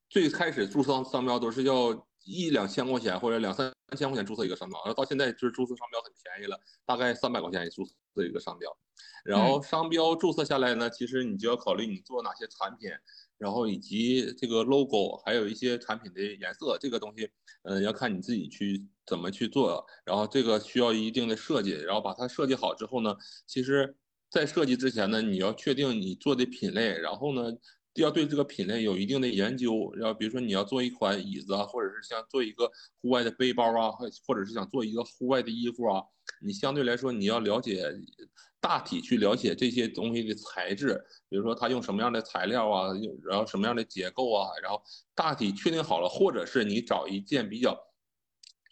[0.08, 8.76] 最开始注册商标都是要一两千块钱或者两三千块钱注册一个商标，然后到现在就是注册商标很便宜了，大概三百块钱一注册一个商标。
[9.24, 12.90] 然后商标注册下来呢，其实你就要考虑你做哪些产品，
[13.38, 17.28] 然后以及这个 logo，还有一些产品的颜色，这个东西，
[17.62, 19.84] 嗯，要看你自己去怎么去做。
[20.04, 23.14] 然后这个需要一定的设计，然后把它设计好之后呢，
[23.46, 23.96] 其实，
[24.30, 27.52] 在设计之前呢，你要确定你做的品类，然后呢，
[28.02, 29.92] 要对这个品类有一定的研究。
[29.94, 33.90] 然后比如说你要做一款椅子啊，或者是想做一个户外的背包啊，
[34.26, 36.02] 或者是想做一个户外的衣服啊，
[36.40, 37.84] 你相对来说你要了解
[38.60, 42.88] 大体去了解这些东西的材质，比如说它用什么样的材料啊，
[43.28, 44.82] 然后什么样的结构啊，然后
[45.14, 47.76] 大体确定好了，或者是你找一件比较。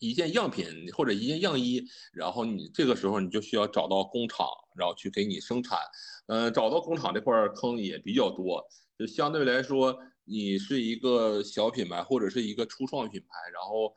[0.00, 1.82] 一件样品或者一件样衣，
[2.12, 5.78] 然后你这个时候你就需要找到工厂，然后去给你生产。
[6.26, 8.62] 嗯，找到工厂这块坑也比较多，
[8.98, 13.94] 就相对来说，你是一个小品牌或者是一个初创品牌，然后，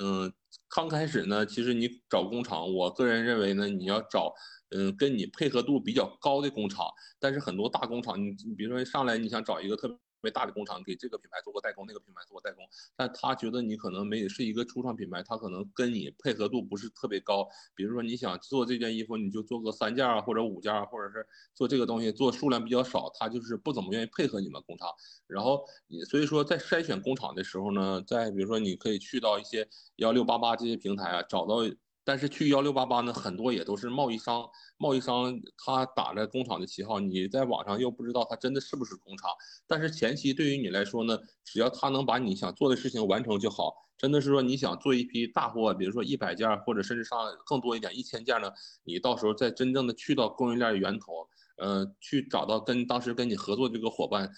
[0.00, 0.32] 嗯，
[0.68, 4.32] 刚开始呢，其实你找工厂，我个人认为呢，你要找，
[4.70, 6.86] 嗯，跟你配合度比较高的工厂。
[7.18, 9.96] 但是很多大工厂，你你比如说上来你想找一个特别。
[10.22, 12.64] 为大的工厂给这个品牌做过代工，那个品牌做过代工，
[12.96, 17.48] 但他觉得你可能没是一个初创品牌，他可能跟你配合度不是特别高。
[17.74, 24.88] 比如说你想做这件衣服，你就做个三件啊，或者五件啊，或者是做这个东西做数量比较少，他就是不怎么愿意配合你们工厂。
[25.26, 25.64] 然后
[26.08, 31.56] 所以说在筛选工厂的时候呢，在比如说你可以去到一些幺六八八这些平台啊，找到。
[32.02, 39.30] 但是去幺六八八呢，很多也都是贸易商，贸易商他打着工厂的旗号，你在网上又不知道他真的是不是工厂。
[39.66, 43.74] 但是前期对于你来说呢，只要他能把你想做的事情完成就好。
[43.98, 48.50] 真的是说你想做一批大货，比如说一百件，或者甚至上更多一点一千件呢，
[48.82, 54.32] 你到时候再真正的去到供应链源头，呃，去找到跟当时跟你合作这个伙伴，呃，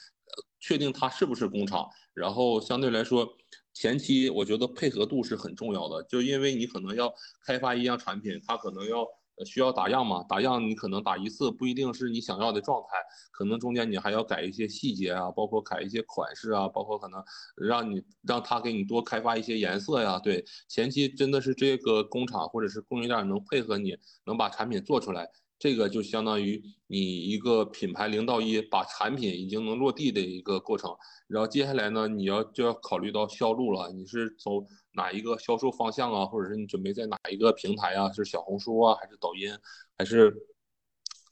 [0.58, 3.36] 确定他是不是工厂，然后相对来说。
[3.74, 7.12] 前期我觉得配合度是很重要的，就因为你可能要
[7.44, 9.06] 开发一样产品，它可能要
[9.46, 12.98] 需要打样嘛，打样你可能打一次不一定是你想要的状态，
[13.32, 17.22] 可能中间你还要改一些细节啊，包括改一些款式啊，包括可能
[17.56, 20.18] 让你让他给你多开发一些颜色呀。
[20.18, 25.28] 对，前期真的是这个工厂或者是供应链能配合你，能把产品做出来。
[25.62, 30.92] 这个就相当于你一个品牌零到一，把产品已经能落地的一个过程。
[31.28, 33.92] 然后接下来呢，你要就要考虑到销路了。
[33.92, 36.26] 你是走哪一个销售方向啊？
[36.26, 38.10] 或者是你准备在哪一个平台啊？
[38.10, 39.56] 是小红书啊，还是抖音，
[39.96, 40.34] 还是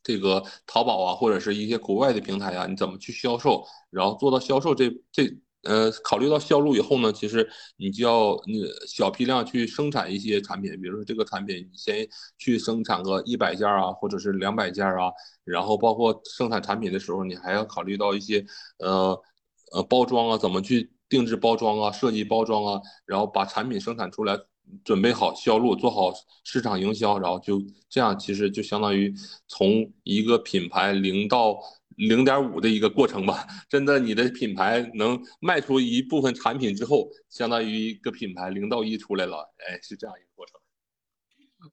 [0.01, 2.69] 这个淘宝啊，或者是一些国外的平台啊？
[2.69, 3.67] 你怎么去销售？
[3.91, 5.27] 然后做到销售这这。
[5.63, 7.47] 呃，考虑到销路以后呢，其实
[7.77, 15.13] 你就要你小批量去生产一些产品，比如说这个产品，你先去生产个一百件啊，或者是两百件啊，
[15.45, 18.43] 然后包括生产产品的时候，你还要考虑到一些
[18.79, 19.21] 呃
[19.73, 24.39] 呃包装啊，怎么去定制包装啊，设计包装啊，然后把产品生产出来，
[24.83, 26.11] 准备好销路，做好
[26.43, 29.15] 市场营销，然后就这样，其实就相当于
[29.47, 31.59] 从一个品牌零到。
[32.09, 40.55] 零点五的一个过程吧，真的，你的品牌能卖出一部分产品之后，相当于一个品牌零到一出来了，哎，是这样一个过程。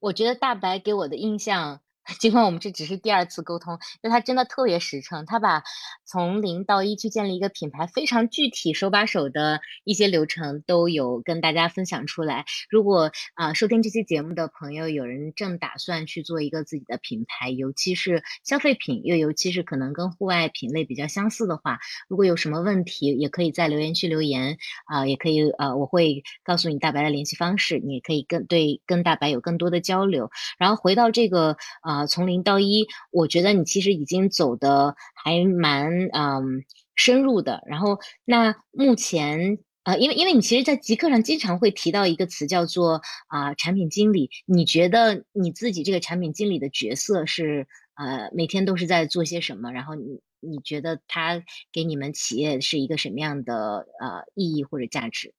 [0.01, 1.81] 我觉得大白给我的印象。
[2.19, 5.63] 尽管我们这只是第二次沟通，但他真的特别实诚，他把
[6.05, 12.45] 从零到一去建立一个品牌非常具体、手把手的一些流程都有跟大家分享出来。
[12.69, 30.29] 如果啊收听这期节目的朋友有人正打算去做一个自己的品牌，尤其是消费品，又尤其是可能跟户外品类比较相似的话，如果有什么问题，也可以在留言区留言啊，也可以呃我会告诉你大白的联系方式，你可以跟对跟大白有更多的交流。
[30.57, 32.05] 然后回到这个啊啊。
[32.05, 36.63] 从零到一，我觉得你其实已经走的还蛮嗯
[36.95, 37.63] 深入的。
[37.67, 44.29] 然后，那目前呃，因为因为你其实，在极客上经常会提到一个词叫做啊产品经理。
[44.45, 49.71] 你觉得你自己这个产品经理的角色是呃每天都是在做些什么？
[49.71, 55.33] 然后你你觉得他给你们企业是一个什么样的呃意义或者价值？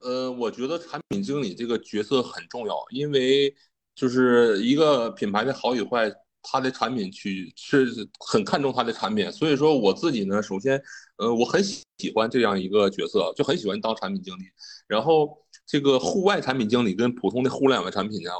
[0.00, 3.54] 呃，我觉得产品经理这个角色很重要，因为。
[3.96, 10.80] 就是一个品牌的好与坏，它的产品去是很看重它的产品，所以说我自己呢，首先，
[11.16, 14.42] 呃，我很喜欢这样一个角色，就很喜欢当产品经理。
[14.86, 18.30] 然后这个户外产品经理跟普通的互联网产品呢，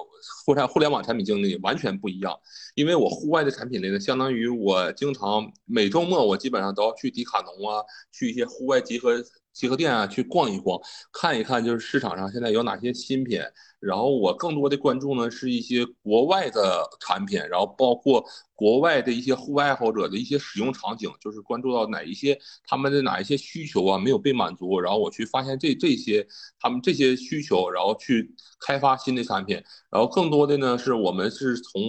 [0.44, 2.38] 互联互联网产品经理完全不一样，
[2.76, 9.14] 因为我户外的产品类呢，相当于我经常每周末我基本上都要去迪卡侬啊，去一些户外集合
[9.54, 10.78] 集合店啊去逛一逛，
[11.10, 13.40] 看一看就是市场上现在有哪些新品。
[13.78, 22.36] 然后我更多的关注呢是一些国外的产品，然后包括国外的一些户外爱好者的一些使用场景，就是关注到哪一些
[22.66, 26.26] 他们的哪一些需求啊没有被满足，然后我去发现这这些
[26.58, 28.34] 他们这些需求，然后去
[28.66, 29.62] 开发新的产品。
[29.90, 31.82] 然后更多的呢是我们是从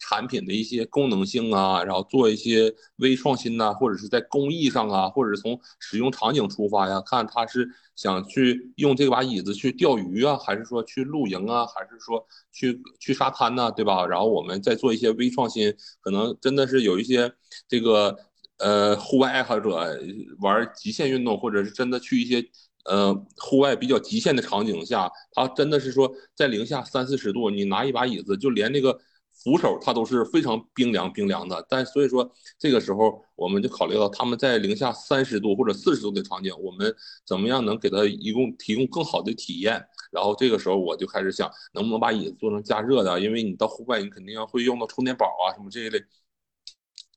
[0.00, 7.68] 产品的一些功能性啊，然后做一些微创新呐，或者是在工艺上啊，或者从使用场景出发呀，看他是。
[7.98, 14.06] 想去用这把椅子去钓鱼啊，还是说去露营啊，还是说去去沙滩呐，对吧？
[14.06, 17.32] 然后我们再做一些微创新，可能真的是有一些
[17.66, 18.16] 这个
[18.58, 19.98] 呃户外爱好者
[20.38, 22.48] 玩极限运动，或者是真的去一些
[22.84, 28.96] 呃户外比较极限的场景下，他真的是说在零下三四十度，你拿一把椅子，就连那个。
[29.42, 32.28] 扶手它都是非常冰凉冰凉的，但所以说
[32.58, 39.82] 这个时候我们就考虑到他们在零下三十度或者四十度的场景，我们怎么样能给他一共提供更好的体验？
[40.10, 43.20] 然后这个时候我就开始想，能不能把椅子做成加热的？
[43.20, 46.02] 因为你到户外你肯定要会用到充电宝啊什么这一类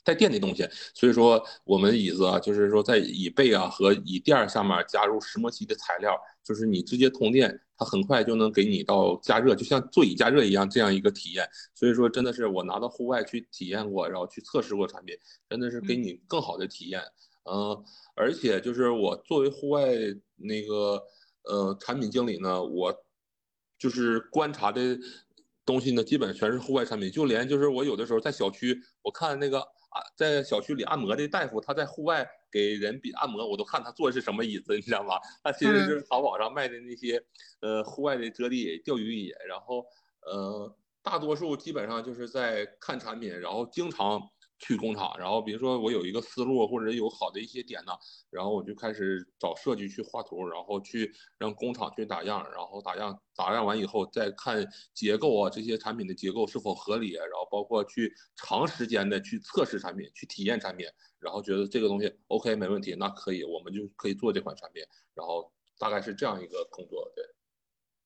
[0.04, 7.60] 带电的东西，所以说我们椅子啊，就是说在椅背啊和椅垫下面加入石墨烯的材料，就是你直接通电。
[7.78, 11.49] 它很快就能给你到加热，就像座椅加热一样这样一个体验。
[11.74, 15.18] 所以说，真的是我拿到户外去体验过，然后去测试过产品，
[15.49, 17.02] 真的是给你更好的体验。
[17.45, 17.84] 嗯，
[18.14, 19.88] 而且就是我作为户外
[20.36, 21.02] 那个
[21.45, 22.95] 呃产品经理呢，我
[23.80, 24.95] 就是观察的
[25.66, 27.12] 东西呢，基本全是户外产品。
[27.12, 32.30] 就连就是我有的时候在小区，我看那个啊，在小区里按摩的大夫，他在户外。
[32.54, 35.16] 给人比按摩，我都看他坐的是什么椅子，你知道吗？
[35.42, 37.24] 他其实就是淘宝上卖的那些，
[37.62, 39.86] 呃，户外的折叠椅、钓鱼椅，然后，
[40.26, 44.20] 呃，大多数基本上就是在看产品，然后经常。
[44.62, 47.91] 去工厂，然后比如说我有一个思路或者有好的一些点呢，
[48.30, 60.86] 然后我就开始找设计去画图，然后去让工厂去打样，然后打样打样完以后再看结构啊，这些产品的结构是否合理，然后包括去长时间的去测试产品，去体验产品，
[61.20, 64.84] 然后觉得这个东西 OK 没问题，那可以，我们就可以做这款产品，
[65.16, 67.26] 然后大概是这样一个工作，对。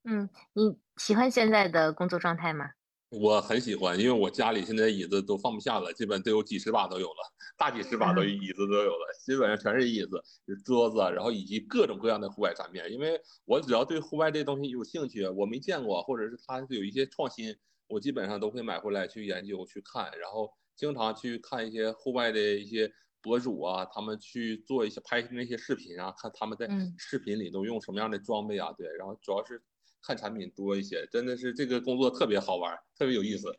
[0.07, 2.71] 嗯，你喜欢现在的工作状态吗？
[3.18, 10.22] 我很喜欢，因为我家里现在椅子都放不下了，基本都有几十把都有了，大几十把都椅子都有了，基本上全是椅子、
[10.66, 12.82] 桌子，然后以及各种各样的户外产品。
[12.89, 17.55] 因为我只要对户外这东西有兴趣，我没见过，或者是它有一些创新，
[17.88, 22.91] 我基本上都会买回来去研究、去看，然后经常去看一些户外的一些
[23.22, 29.63] 博主啊，他们去做一些拍那些视频啊，看他们在视频里都用什么样的装备啊，对，然后主要是。
[30.05, 33.57] 看产品多一些，真的是这个工作特别好玩，特别有意思。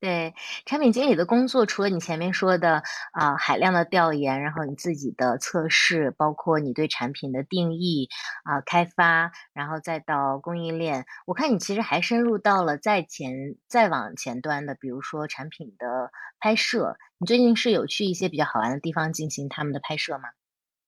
[0.00, 0.34] 对，
[0.66, 2.82] 产品经理的工作，除了你前面说的
[3.12, 8.10] 啊海量的调研，然后你自己的测试，包括你对产品的定义
[8.44, 16.96] 啊开发，然后再到供应链，我看你其实还深入到了再前再往前端的，比如说产品的拍摄。
[17.18, 20.24] 你最近是有去一些比较好玩的地方进行他们的拍摄吗？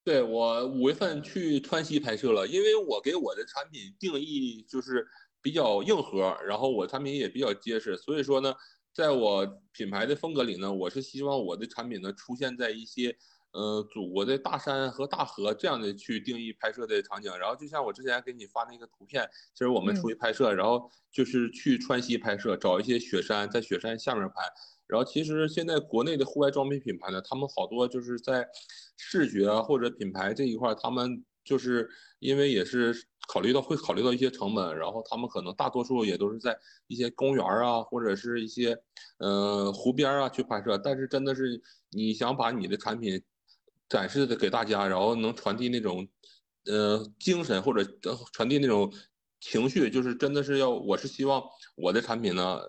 [0.07, 5.05] 对我五月份去川西拍摄了，因为我给我的产品定义就是
[5.43, 8.55] 比较硬核，然后我产品也比较结实，所以说呢，
[8.95, 13.17] 在我品牌的风格里呢，我是希望我的产品呢出现在一些
[13.51, 17.37] 呃祖国的大山和大河这样的去定义拍摄的场景。
[17.37, 24.35] 然后就像我之前给你发那个图片，其实我们出去拍摄，然后就是去川西拍摄，找一些雪山，在雪山下面拍。
[24.87, 28.49] 然后其实现在国内的户外装备品牌呢，他们好多就是在
[28.97, 31.89] 视觉啊或者品牌这一块，他们就是
[32.21, 32.95] 因为也是
[33.29, 36.57] 考虑到会考虑到一些成本，然后他们可能大多数也都是在
[36.87, 38.77] 一些公园啊或者是一些
[39.19, 40.79] 呃湖边啊去拍摄。
[40.79, 41.61] 但是真的是
[41.91, 43.21] 你想把你的产品
[43.89, 46.07] 展示的给大家，然后能传递那种
[46.67, 47.85] 呃精神或者
[48.33, 48.93] 传递那种
[49.41, 51.43] 情绪，就是真的是要我是希望
[51.75, 52.61] 我的产品呢。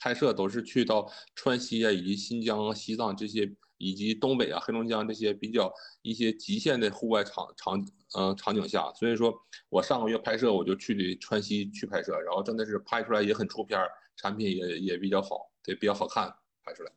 [0.00, 5.72] 拍摄都是去到川西啊，以及新疆、西藏这些，以及东北啊、黑龙江这些比较
[6.02, 9.34] 一些极限的户外场场呃场景下，所以说
[9.68, 13.80] 我上个月拍摄我就去的川西去拍摄，然后真的是拍出来也很出片，
[14.16, 16.32] 产品也也比较好，对，比较好看，
[16.64, 16.92] 拍出来。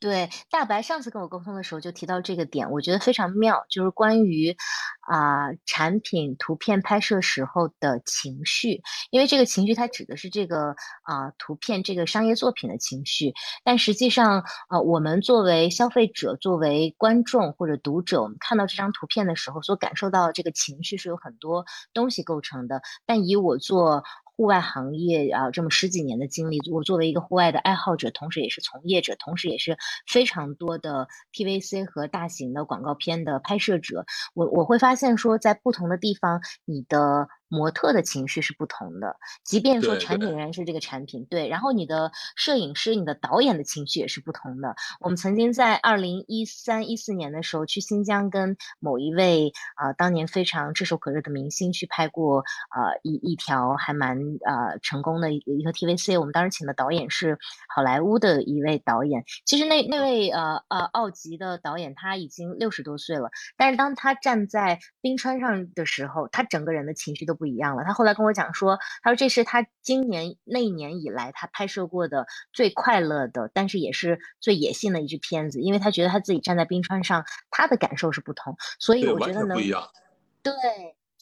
[0.00, 4.56] 对，大白上次跟我沟通的时候就提到这个点，我觉得非常妙，就是关于
[5.02, 8.80] 啊产品图片拍摄时候的情绪，
[9.10, 24.02] 因为这个情绪它指的是这个啊图片这个商业作品的情绪，但实际上啊我们作为消费者、作为观众或者读者，我们看到这张图片的时候所感受到这个情绪是有很多东西构成的，但以我做。
[24.40, 29.76] 户外行业啊，这么十几年的经历，我作为一个户外的爱好者，同时也是从业者，同时也是
[30.10, 37.28] 非常多的 TVC 和大型的广告片的拍摄者，我我会发现说，在不同的地方，你的。
[37.50, 44.76] 模特的情绪是不同的，即便说产品人是这个产品，对，然后你的摄影师、你的导演的情绪也是不同的。
[45.00, 56.20] 我们曾经在二零一三一四年的时候去新疆，跟某一位啊当年非常炙手可热的明星去拍过啊一一条还蛮啊成功的一一个 TVC。
[56.20, 57.36] 我们当时请的导演是
[57.74, 59.24] 好莱坞的一位导演。
[59.44, 67.39] 其实那那位呃呃奥吉的导演他已经六十多岁了，但是当他站在冰川上的时候，他整个人的情绪都。
[67.40, 67.84] 不一样了。
[67.84, 80.52] 他后来跟我讲说，他说这是他今年那一年以来他拍摄过的最快乐的，但是也是最野性的一支片子，因为他觉得他自己站在冰川上，他的感受是不同，所以我觉得能对。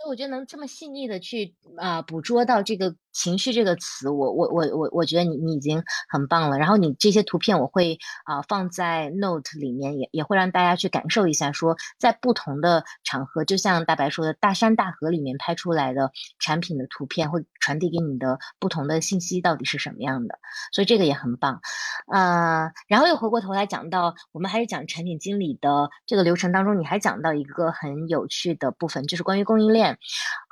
[0.00, 6.56] 所以我觉得能这么细腻的去啊捕捉到这个情绪这个词，我我我我我觉得你你已经很棒了。
[6.56, 20.38] 然后你这些图片我会啊放在 Note 里面，也也会让大家去感受一下，说在不同的场合，就像大白说的，大山大河里面拍出来的产品的图片，会传递给你的不同的信息到底是什么样的。
[20.72, 21.60] 所以这个也很棒，
[22.06, 29.98] 呃，然后又回过头来讲到我们还是讲产品经理的这个流程当中，你还讲到一个很有趣的部分，就是关于供应链。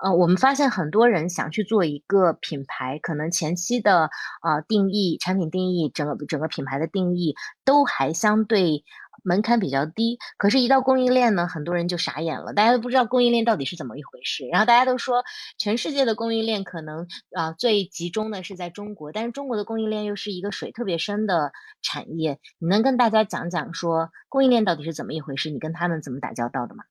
[0.03, 4.09] 呃，我们发现很多人想去做一个品品牌，可能前期的
[4.43, 7.35] 呃定义、产品定义、整个整个品牌的定义
[7.65, 8.85] 都还相对
[9.23, 10.19] 门槛比较低。
[10.39, 14.47] 可是，一到供应链呢，很多人就傻眼了，大家都不知道供应链到底是怎么一回事。
[14.47, 15.23] 然后大家都说，
[15.59, 21.53] 全世界的供应链可能啊最集中的是在中国，但是中国的供应链又是一个水特别深的
[21.83, 22.39] 产业。
[22.59, 25.51] 你能跟大家讲讲说供应链到底是怎么一回事？
[25.51, 26.85] 你跟他们怎么打交道的吗？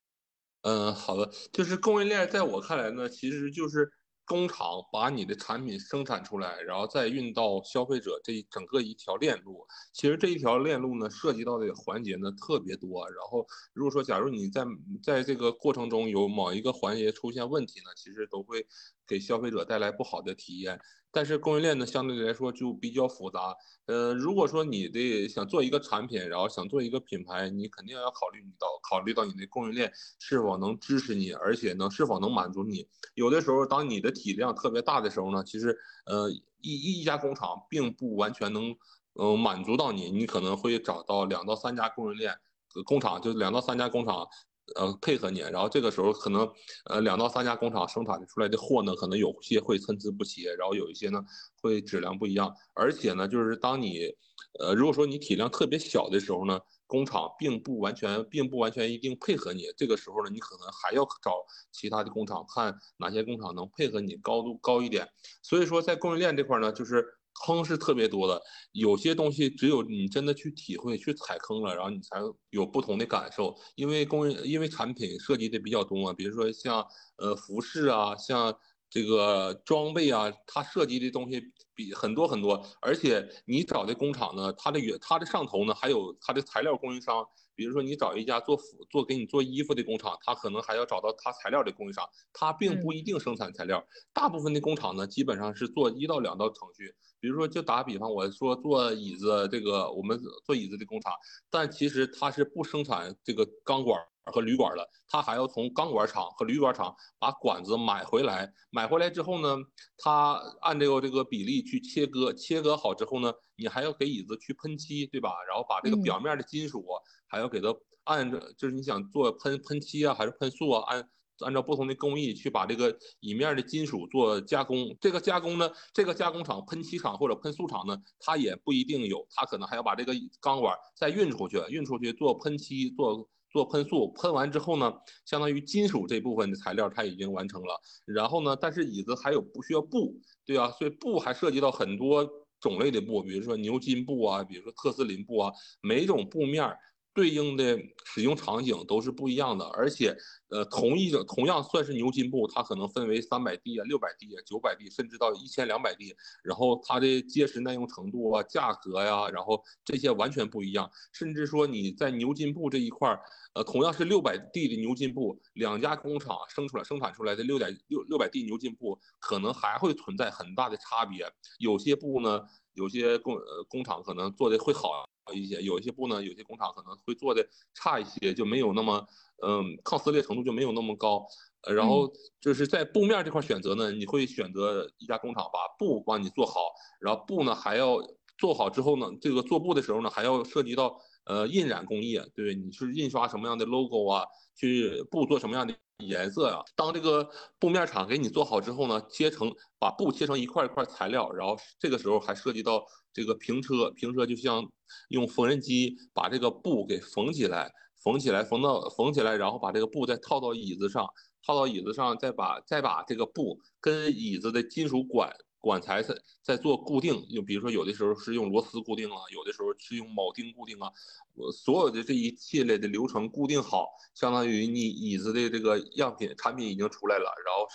[0.62, 3.88] 嗯，好的，就是供应链，在我看来呢，其实就是
[4.26, 9.64] 工厂把你的产品生产出来，然后再运到消费者这一整个一条链路。
[9.92, 13.08] 其实这一条链路呢，涉及到的环节呢特别多。
[13.08, 14.64] 然后，如果说假如你在
[15.02, 18.66] 在这个过程中有某一个环节出现问题呢，其实都会
[19.06, 20.80] 给消费者带来不好的体验。
[21.12, 23.56] 但是供应链呢，相对来说就比较复杂。
[23.86, 32.86] 呃，如果说你的想做一个产品，然后想做一个品牌，你肯定要考虑你到考虑到你的供应链是否能支持你，而且呢是否能满足你。
[33.14, 36.30] 有的时候，当你的体量特别大的时候呢，其实呃
[36.60, 38.76] 一一家工厂并不完全能
[39.14, 42.36] 嗯满足到你，你可能会找到两到三家供应链
[42.84, 44.28] 工厂，就两到三家工厂。
[44.74, 46.50] 呃，配合你，然后这个时候可能，
[46.86, 51.24] 呃，两到三家工厂生产出来的货呢，可能有些会参差不齐，然后有一些呢
[51.62, 54.12] 会质量不一样，而且呢，就是当你，
[54.58, 65.08] 呃，如果说你体量特别小的时候呢，工厂并不完全，并不完全一定配合你，这个时候呢，你可能还要找其他的工厂，看哪些工厂能配合你高度高一点。
[65.42, 67.06] 所以说，在供应链这块呢，就是。
[67.44, 68.40] 坑是特别多的，
[68.72, 72.18] 有些东西只有你真的去体会、去踩坑了，然后你才
[72.50, 73.54] 有不同的感受。
[73.74, 76.86] 因为供应，因为产品涉及的比较多嘛，比如说像
[77.18, 78.56] 呃服饰啊，像
[78.88, 81.42] 这个装备啊，它涉及的东西
[81.74, 82.64] 比很多很多。
[82.80, 87.26] 而且你找的工厂呢，它的原它的上头呢，还有它的材料供应商。
[87.56, 93.84] 比如说你找一家做服做给你做衣服的工厂，他可能还要找到他材料的供应商，他并不一定生产材料。
[94.12, 96.94] 大部分的工厂呢，基本上是做一到两道程序。
[97.18, 101.12] 比如说，就打个比方，我说做椅子，这个我们做椅子的工厂，
[101.50, 109.56] 但其实它是不生产这个钢管和铝管的，它还要从钢管厂和铝管厂把管子买回来，买回来之后呢，
[109.96, 115.32] 它按照这个比例去切割，切割好之后呢，你还要给椅子去喷漆，对吧？
[115.48, 116.84] 然后把这个表面的金属
[117.28, 117.74] 还要给它
[118.04, 121.08] 按照，就是你想做喷喷漆啊，还是喷塑啊，按。
[121.40, 134.90] 按照不同的工艺去把这个椅面的金属做加工，这个加工呢，这个加工厂、喷漆厂或者喷塑厂呢，它也不一定有，它可能还要把这个钢管再运出去，运出去做喷漆、做做喷塑，喷完之后呢，
[135.26, 137.78] 相当于金属这部分的材料它已经完成了。
[138.06, 142.26] 然后呢，但是椅子还有不需要布，对啊，所以布还涉及到很多
[142.60, 145.52] 种类的布，比如说牛津布啊，比如说特斯林布啊，
[145.82, 146.74] 每种布面。
[147.16, 150.14] 对应的使用场景都是不一样的，而且，
[150.50, 156.14] 呃，同一种同样算是牛津布，它可能分为三百 D 啊、六百 D 啊、九百 D，甚至到一千两百 D，
[156.44, 160.90] 然后它的结实耐用程度啊、价格呀，然后这些完全不一样。
[161.10, 163.18] 甚至说你在牛津布这一块儿，
[163.54, 171.26] 呃，同样是六百 D 的牛津布，两家工厂生出来生产出来的六点六六百 D 牛津布，可能还会存在很大的差别。
[171.58, 172.42] 有些布呢，
[172.74, 175.06] 有些工呃工厂可能做的会好。
[175.32, 179.06] 一些有一些布呢，有些工厂可能会做的差一些，就没有那么，
[179.46, 181.26] 嗯，抗撕裂程度就没有那么高。
[181.62, 186.60] 呃，然后就是在布面这块选择呢，你会选择一家工厂把布帮你做好，
[187.00, 187.98] 然后布呢还要
[188.38, 194.24] 做好之后呢，这个做布的时候呢，还要涉及到呃印染工艺，对你是印刷什么样的 logo 啊，
[194.54, 196.62] 去布做什么样的颜色呀？
[196.74, 197.28] 当这个
[197.58, 202.84] 布面厂给你做好之后呢，切成把布切成一块一块材料，然后这个时候还涉及到。
[203.16, 204.62] 这个平车，平车就像
[205.08, 207.72] 用缝纫机把这个布给缝起来，
[208.04, 211.08] 缝起来，缝到缝起来，然后把这个布再套到椅子上，
[211.42, 215.34] 套到椅子上，再把再把这个布跟椅子的金属管
[215.66, 217.26] 管材是在做固定。
[217.28, 220.90] 就比如说有的时候是用螺丝固定啊，有的时候是用铆钉固定啊。
[221.34, 227.68] 我所有的这一系列的流程固定好，相当于你椅子的这个样品产品已经出来了，然后。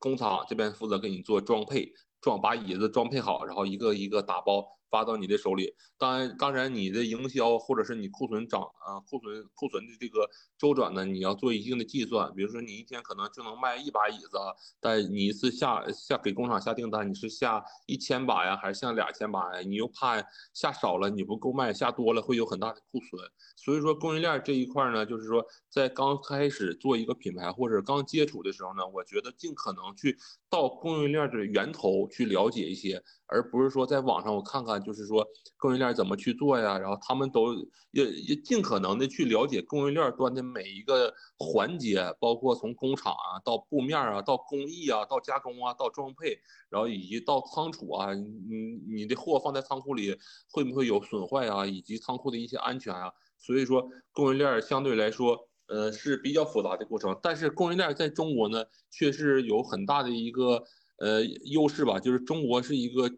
[0.00, 4.77] 工厂这边负责给你做装配，装把椅子装配好，然后一个一个打包。
[4.90, 12.32] 发到你的手里，当然，当然，你的营销或者是你库存涨啊，库存库存的这个周转呢，你要做一定的计算。
[12.34, 14.38] 比如说，你一天可能就能卖一把椅子，
[14.80, 19.60] 但你一次下下给工厂下订单，你是下一千把呀，还是下两千把呀？
[19.60, 20.22] 你又怕
[20.54, 23.22] 下少了你不够卖，下多了会有很大的库存。
[23.56, 30.16] 所以说，供应链这一块呢，就是说，在刚开始做一个品牌或者刚接触的时候呢，我觉得尽可能去
[30.48, 33.02] 到供应链的源头去了解一些。
[33.30, 35.26] 而不是说在网上我看看，就是说
[35.56, 36.78] 供应链怎么去做呀？
[36.78, 37.54] 然后他们都
[37.90, 46.38] 也也尽可能的去了解供应链端的每一个环节，包括从工厂啊到布面啊到工艺啊到加工啊到装配，
[46.70, 50.16] 然后以及到仓储啊，你你的货放在仓库里
[50.50, 51.66] 会不会有损坏啊？
[51.66, 53.12] 以及仓库的一些安全啊？
[53.38, 57.18] 所以说供应链相对来说，呃是比较复杂的过程。
[57.22, 60.64] 但是供应链在中国呢，却是有很大的一个。
[61.00, 63.08] 呃，优势吧，就是中国是一个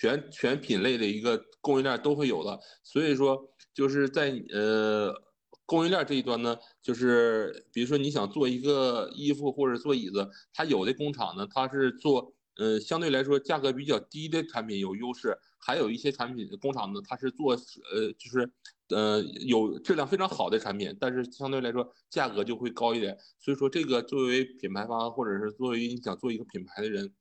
[0.00, 3.36] 全全品类的一个供应链都会有的，所以说
[3.74, 5.12] 就是在呃
[5.66, 18.48] 供应链这一端呢，就是比如说你想做一个衣服或者做椅子，它有的工厂呢，它是做呃相对来说价格比较低的产品有优势，还有一些产品工厂呢，它是做呃就是
[18.90, 27.12] 呃有质量非常好的产品，但是相对来说价格就会高一点，所以说这个作为品牌方或者是作为你想做一个品牌的人。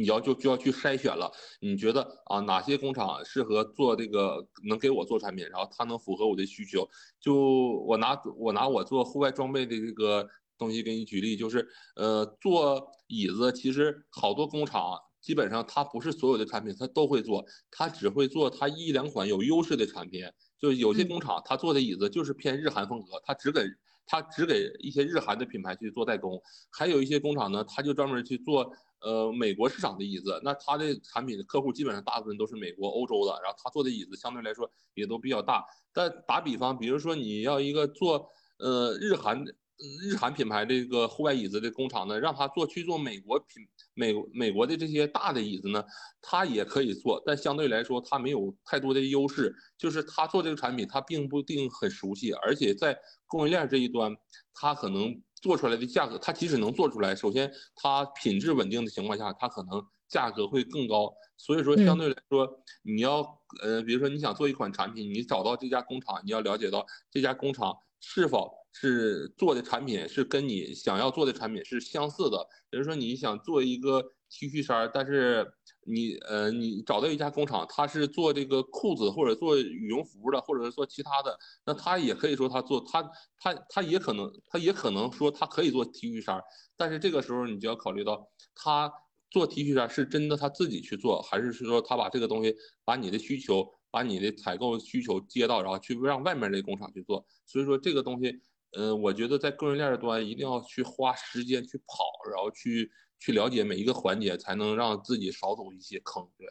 [0.00, 1.30] 你要就就要去筛选了，
[1.60, 6.88] 你觉得啊哪些工厂适合做这个能给我做产品，然后它能符合我的需求？
[7.20, 7.34] 就
[7.86, 20.22] 我拿我拿我做户外装备的这个东西给你举例，就是呃做椅子，其实好多工厂基本上它不是所有的产品它都会做，它只会做它一两款有优势的产品。
[20.58, 23.60] 就有些工厂它做的椅子就是偏日韩风格，它只给
[24.08, 28.72] 他只给一些日韩的品牌去做代工，还有一些工厂呢，他就专门去做。
[29.00, 35.64] 呃，美国市场的椅子，那他的产品的客户基本上大部分都是美国、欧洲的，然后他做的椅子相对来说也都比较大。
[35.92, 38.28] 但打比方，比如说你要一个做
[38.58, 39.44] 呃日韩
[40.02, 43.64] 日韩品牌的一个户外椅子的工厂呢，让他做去做美国品
[43.98, 45.84] 美美国的这些大的椅子呢，
[46.22, 54.16] 它也可以做，但相对来说它没有太多的优势，就是它做这个产品它并不一定很熟悉，而且在供应链这一端，
[54.54, 55.20] 它可能。
[55.40, 61.14] 做出来的价格，它即使能做出来，首先它品质稳定的情况下，它可能价格会更高。
[61.36, 63.20] 所以说，相对来说，你要
[63.62, 72.46] 呃，比如说你想做一款产品，你找到这家工厂，你要了解到这家工厂是否是做的产品是跟你想要做的产品是相似的。
[72.70, 74.00] 比如说你想做一个
[74.30, 75.52] T 恤衫，但是
[75.84, 83.02] 你呃，你找到一家工厂，他是做这个裤子或者做羽绒服的，或者是做其他的，那他也可以说他做他
[83.40, 86.40] 他他也可能他也可能说他可以做 T 恤衫，
[86.76, 88.92] 但是这个时候你就要考虑到他
[89.28, 92.54] 做 T 恤衫是真的他自己去做，还是说他把这个东西
[92.84, 97.26] 把你的需求把你的采购需求接到，然后去让外面的工厂去做。
[97.46, 98.38] 所以说这个东西，
[98.76, 102.90] 嗯，我觉得在供应链端一定要去花时间去跑，然后去。
[103.20, 106.24] 去了解每一个环节，才能让自己少走一些坑。
[106.38, 106.46] 对，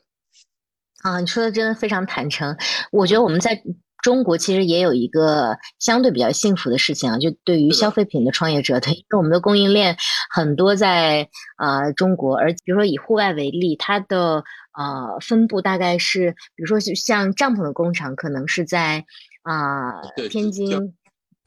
[1.02, 2.58] 啊，你说的真的非常坦诚。
[2.92, 3.64] 我觉得我们在
[4.04, 9.96] 中国其实也有一个相对比较幸福的事情啊，就对于消费品的创业者，对，因为我们的供应链
[10.30, 14.44] 很多在呃中国，而比如说以户外为例，它的
[14.78, 19.06] 呃分布大概是，比如说像帐篷的工厂，可能是在
[19.44, 20.97] 啊天津。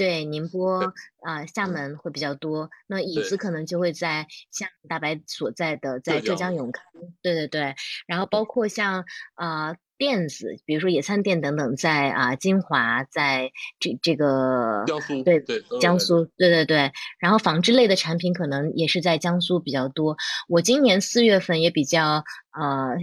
[0.01, 2.71] 对，宁波啊，厦门会比较多。
[2.87, 6.83] 那椅子可能就会在像大白所在的，在浙江永康。
[7.21, 7.75] 对对对，
[8.07, 9.77] 然后包括像啊。
[10.01, 16.91] 垫子，比如说野餐垫等等，在啊金华，在这这个江苏，对对江苏，对对对。
[17.19, 20.17] 然后纺织类的产品可能也是在江苏比较多。
[20.49, 22.97] 我今年四月份也比较呃呃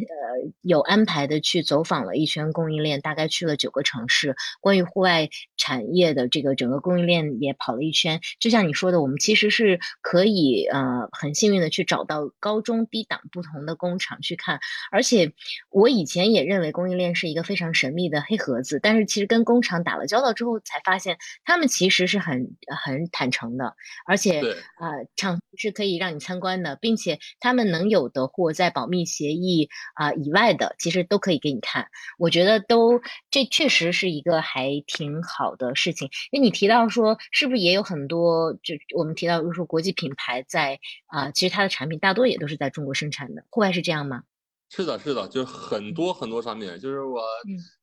[0.63, 4.35] 有安排的去走访了一圈供应链，大概去了九个城市。
[4.59, 8.19] 关于户外产业的这个整个供应链也跑了一圈。
[8.39, 14.59] 就像你说的，我们其实是可以呃很幸运的去找到高中低档不同的工厂去看，
[14.91, 15.31] 而且
[15.69, 23.75] 我以前也认为供供应链是一个非常神秘的黑盒子，但是其实跟工厂打了交道之后，才发现他们其实是很很坦诚的，
[24.05, 31.87] 而且啊，厂是可以让你参观的，并且他们能有的货在保密协议啊以外的，其实都可以给你看。
[32.17, 36.09] 我觉得都这确实是一个还挺好的事情。
[36.31, 44.23] 因为你提到说，是不是也有很多就我们提到，就是说国际品牌在啊，其实它的产品大多也都是在中国生产的，户外是这样吗？
[44.69, 47.21] 是的，是的，就是很多很多产品，就是我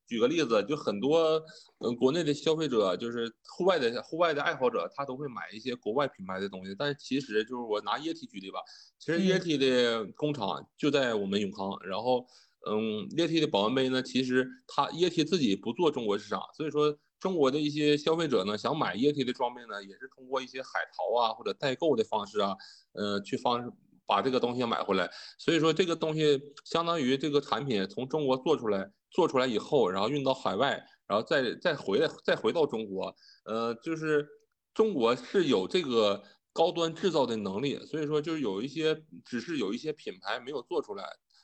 [0.07, 1.41] 举个例子，就很多
[1.79, 3.27] 嗯国内的消费者，就是
[3.57, 6.75] 户外的户外的爱好者，他都会买一些国外品牌的东西。
[6.77, 8.59] 但是其实就是我拿液体举例吧，
[8.99, 12.23] 其实液体的工厂就在我们永康，然后
[12.69, 22.55] 嗯液体的保温杯呢，其实它液体自己不做中国市场，所以说中国的一些消费者呢想买液体的装备呢，也是通过一些海淘啊或者代购的方式啊，
[22.93, 23.71] 呃去方式。
[24.07, 34.27] 把这个东西买回来，所以说这个东西相当于这个产品从中国做出来，做出来以后，然后运到海外，然后再再回来，再回到中国，呃，就是
[34.73, 38.95] 中国是有这个高端制造的能力，所以说就是有一些，
[39.25, 41.03] 只是有一些品牌没有做出来。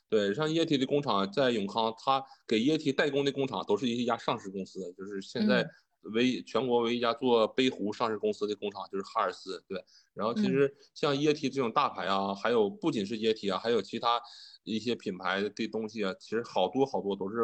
[0.10, 5.68] 对，像液体的工厂在永康，它给液体代工的工厂都是一家上市公司，就是现在。
[6.14, 9.84] 唯一全国唯一一家做杯壶上市公司的工厂就是哈尔斯，对。
[10.14, 14.22] 然后其实像液体这种大牌啊，还有不仅是液体啊，还有其他
[14.64, 17.38] 一些品牌的东西啊，其实好多好多都是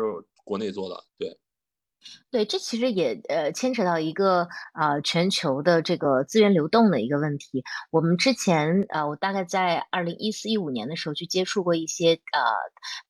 [0.44, 1.38] 国内做的，对。
[2.30, 7.64] 对，这其实也呃牵扯到一个啊全球的这个资源流动的一个问题。
[7.90, 12.42] 我们之前呃，我大概在二零一四一五年的时候去接触过一些呃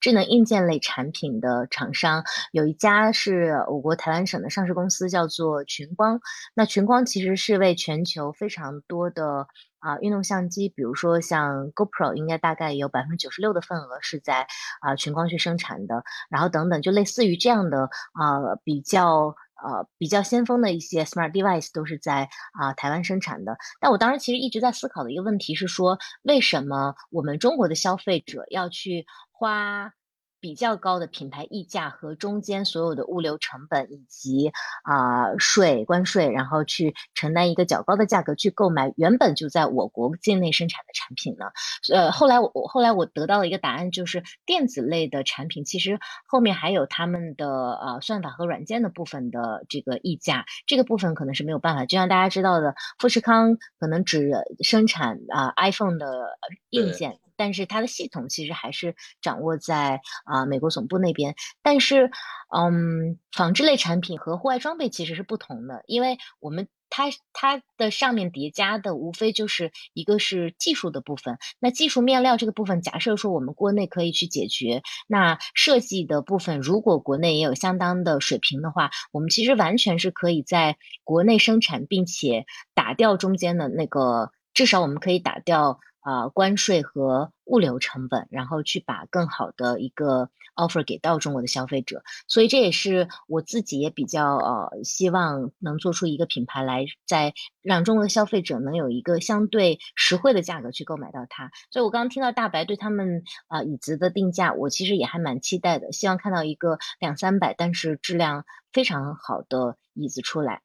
[0.00, 2.22] 智能硬件类产品的厂商，
[2.52, 6.20] 有一家是我国台湾省的上市公司，叫做群光。
[6.54, 9.46] 那群光其实是为全球非常多的。
[9.80, 14.46] 啊，运动相机，比如说像 GoPro，应该大概有百分之九十六的份额是在
[14.80, 23.56] 啊群光去生产的，然后等等，就类似于这样的啊比较呃比较先锋的一些 smart device 都是在啊台湾生产的。
[23.80, 29.92] 但我当时其实一直在思考的一个问题是说，为什么我们中国的消费者要去花？
[30.40, 41.46] 比较高的品牌溢价和中间所有的物流成本以及啊税关税，然后去承担一个较高的价格去购买原本就在我国境内生产的产品呢？
[41.92, 51.84] 呃，后来我我后来我得到了一个答案，就是电子类的产品其实后面还有他们的呃算法和软件的部分的这个溢价，这个部分可能是没有办法。
[51.84, 54.30] 就像大家知道的，富士康可能只
[54.62, 56.38] 生产啊 iPhone 的
[56.70, 57.18] 硬件。
[57.38, 61.34] 但是它的系统其实还是掌握在啊美国总部那边。
[61.62, 62.10] 但是，
[62.54, 71.38] 嗯，纺织类产品和户外装备其实是不同的，因为我们它它的上面叠加的无非就是一个是技术的部分。
[71.60, 85.78] 那技术面料这个部分，假设说我们国内可以去解决，那设计的部分如果国内也有相当的水平的话，我们其实完全是可以在国内生产，并且打掉中间的那个，至少我们可以打掉。
[86.00, 101.50] 啊，关税和物流成本，然后去把更好的一个 offer 给到中国的消费者，所以这也是我自己也比较呃希望能做出一个品牌来，在让中国的消费者能有一个相对实惠的价格去购买到它。
[101.70, 110.62] 所以我刚刚听到大白对他们啊椅子的定价，我其实也还蛮期待的，希望看到一个两三百，但是质量非常好的椅子出来。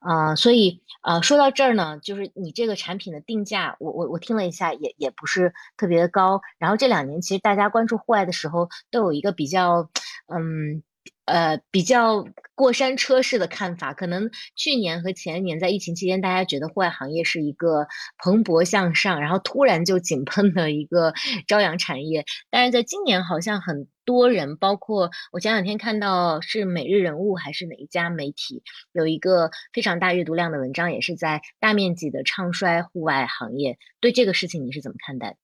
[0.00, 6.40] 啊，所以啊，说到这儿呢，就是你这个产品的定价，我我我听了一下，也也不是特别的高。
[6.58, 9.88] 然后这两年其实大家关注户外的时候，都有一个比较，
[10.28, 10.82] 嗯。
[11.26, 12.24] 呃，比较
[12.54, 17.86] 过山车式的看法，可能去年和前年在疫情期间，大家觉得户外行业是一个
[18.18, 21.12] 蓬勃向上，然后突然就井喷的一个
[21.48, 22.24] 朝阳产业。
[22.48, 28.62] 但是在今年，好像很多人，包括我前两天看到是每日人物还是哪一家媒体，
[28.92, 33.78] 有一个非常大阅读量的文章，也是在大面积的唱衰户外行业。
[34.00, 35.36] 对这个事情，你是怎么看待？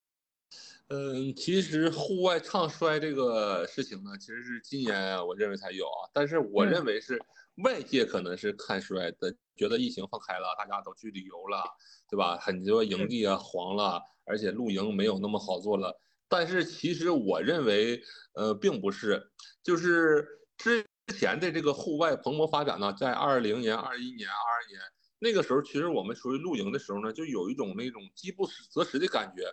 [0.95, 6.05] 嗯，其实户外唱衰这个事情呢，其实是今年我认为才有啊。
[6.13, 7.19] 但是我认为是
[7.65, 11.65] 外界可能是看衰的，觉得疫情放开了，大家都去旅游了，
[12.11, 12.37] 对吧？
[12.37, 15.99] 很多营地啊黄了，而且露营没有那么好做了。
[16.29, 17.99] 但是其实我认为，
[18.35, 19.31] 呃，并不是，
[19.63, 20.29] 就是
[20.59, 20.85] 之
[21.19, 24.79] 前的这个户外蓬勃发展呢，在二零年、二一年、二二年。
[25.23, 29.45] 那个时候，其实我们出去露营的时候呢，就有一种那种饥不择食的感觉，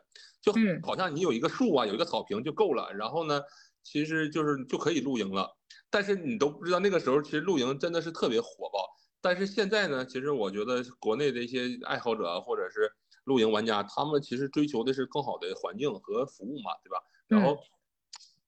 [0.41, 0.51] 就
[0.81, 3.39] 好像你有一个树啊，有一个草坪就够了，然后呢，
[3.83, 5.55] 其实就是就可以露营了。
[5.91, 8.83] 但是你都不知道那个时候，其实露营真的是特别火爆。
[9.21, 12.91] 但是现在呢，其实我觉得国内的一些爱好者或者是
[13.25, 16.97] 露营玩家，他们其实追求的是更好的环境和服务嘛，对吧？
[17.27, 17.55] 然后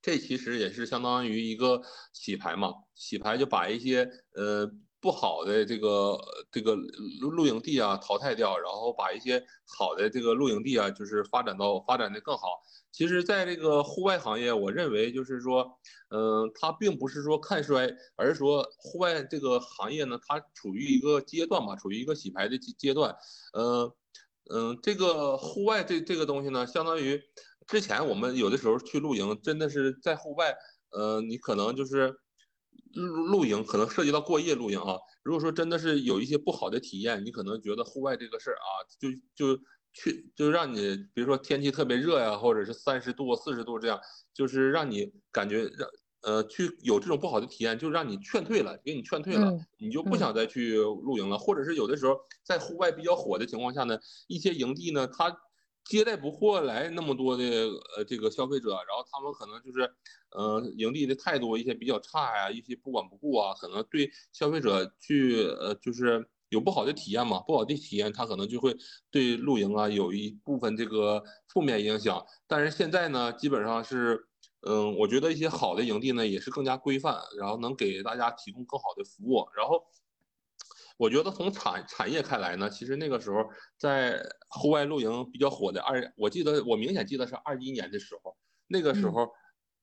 [0.01, 4.71] 这其实也是相当于一个洗牌嘛，洗牌就把一些呃。
[5.01, 6.15] 不好的这个
[6.51, 6.75] 这个
[7.19, 12.61] 露露营地啊淘汰掉，然后把一些好的这个露营地啊，就是发展到发展的更好。
[12.91, 15.79] 其实，在这个户外行业，我认为就是说，
[16.09, 23.15] 嗯，它并不是说看衰，而是说户外这个行业呢，它处于一个阶段吧，处于一个洗牌的阶阶段。
[23.57, 23.91] 嗯
[24.53, 27.19] 嗯，这个户外这这个东西呢，相当于
[27.65, 30.55] 之前我们有的时候去露营，真的是在户外，
[30.95, 32.20] 嗯，你可能就是。
[32.93, 34.97] 露露营可能涉及到过夜露营啊。
[35.23, 39.61] 如果说真的是有一些不好的体验，你可能觉得户外这个事儿啊，就就
[39.93, 43.99] 去就让你，比如说天气特别热呀，或者是三十度、四十度这样，
[44.33, 45.89] 就是让你感觉让
[46.21, 51.37] 呃去有这种不好的体验，就让你劝退了，给你劝退了，你就不想再去露营了。
[51.37, 53.97] 或者是有的时候在户外比较火的情况下呢，
[54.27, 55.35] 一些营地呢，它。
[55.83, 57.43] 接待不过来那么多的
[57.97, 59.93] 呃这个消费者，然后他们可能就是，
[60.31, 68.75] 呃营地的态度一些比较差呀，一些不管不顾啊，可能对消费者去呃就是有不好的体验嘛，不好的体验他可能就会
[69.09, 72.23] 对露营啊有一部分这个负面影响。
[72.47, 74.27] 但是现在呢，基本上是，
[74.67, 79.83] 嗯，我觉得一些好的营地呢也是更加规范，然后能给大家提供更好的服务，然后。
[81.01, 83.37] 我觉得从产产业看来呢，其实那个时候
[83.75, 88.37] 在户外露营比较火的二，我记得我明显记得是二一年的时候，
[88.67, 89.27] 那个时候，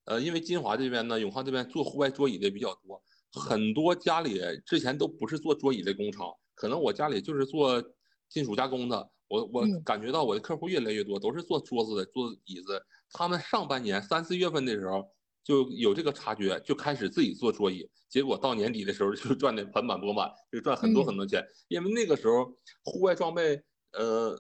[0.05, 3.03] 呃，因为金华这边呢，永康这边做户外桌椅的比较多，
[3.33, 7.83] 很多家里之前都不是做桌椅的工厂，可能我家里就是做
[8.29, 15.05] 金属加工的，我我感觉到我的客户越来越多，都是做桌子的、做椅子，他们上半年三四月份的时候。
[15.49, 21.43] 就有这个察觉，就开始自己做桌椅，结果到年底的时候就赚的盆满钵满，就赚很多很多钱。
[21.69, 23.59] 因为那个时候户外装备
[23.93, 24.39] 呃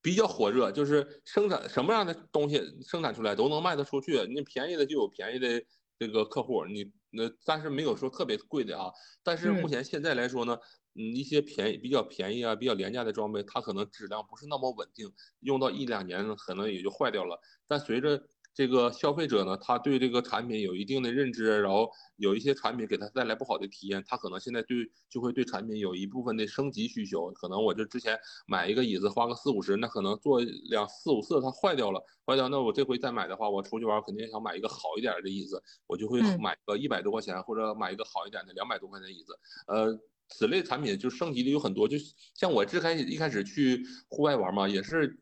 [0.00, 4.26] 比较火热，就是生产什么样的东西生产出来都能卖得出去。
[4.34, 5.62] 你便宜的就有便宜的
[5.98, 8.90] 这个客户，你那但是没有说特别贵的啊。
[9.22, 10.56] 但是目前现在来说呢，
[10.94, 17.38] 嗯，一些便宜比较便宜啊，比较廉价的装备，它可能质量不是那么稳定，用到一两年可能也就坏掉了。
[17.66, 18.26] 但随着
[18.56, 27.30] 这个消费者呢，他对这个产品有一定的认知，然后有一些产品给他带来不好的体验，他可能现在对就会对产品有一部分的升级需求。
[27.32, 30.40] 可能我就之前买一个椅子花个四五十，那可能坐
[30.70, 39.38] 两四五次它坏掉了，坏掉那我这回再买的话，我出去玩肯定想买一个好一点的椅子，我就会买个一百多块钱或者买一个好一点的两百多块钱椅子。
[39.66, 40.00] 呃，
[40.30, 41.98] 此类产品就升级的有很多，就
[42.34, 45.20] 像我最开始一开始去户外玩嘛，也是。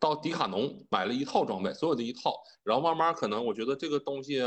[0.00, 2.34] 到迪卡侬买了一套装备，所有的一套，
[2.64, 4.40] 然后慢慢可能我觉得这个东西，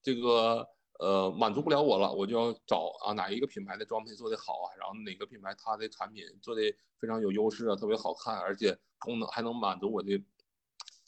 [0.00, 0.64] 这个
[1.00, 6.62] 呃满足不了我了，我就要找啊哪一个品牌的装备做的好啊，然后哪个品牌它的产品做的
[7.00, 10.22] 非常有优势啊，特别好看，而且功能还能满足我的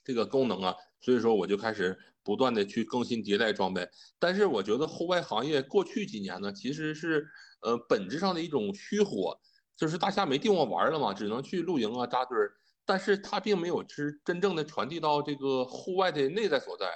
[0.04, 3.88] 这个功能啊，所以说我就开始不断的去更新迭代装备。
[4.18, 7.24] 但是我觉得户外行业过去几年呢，其实是
[7.62, 9.38] 呃本质上的一种虚火，
[9.76, 12.56] 就是大家没地方玩了嘛，只能去露营啊扎堆儿。
[12.86, 16.86] 但是它并没有是真正的传递到这个户外的内在所在，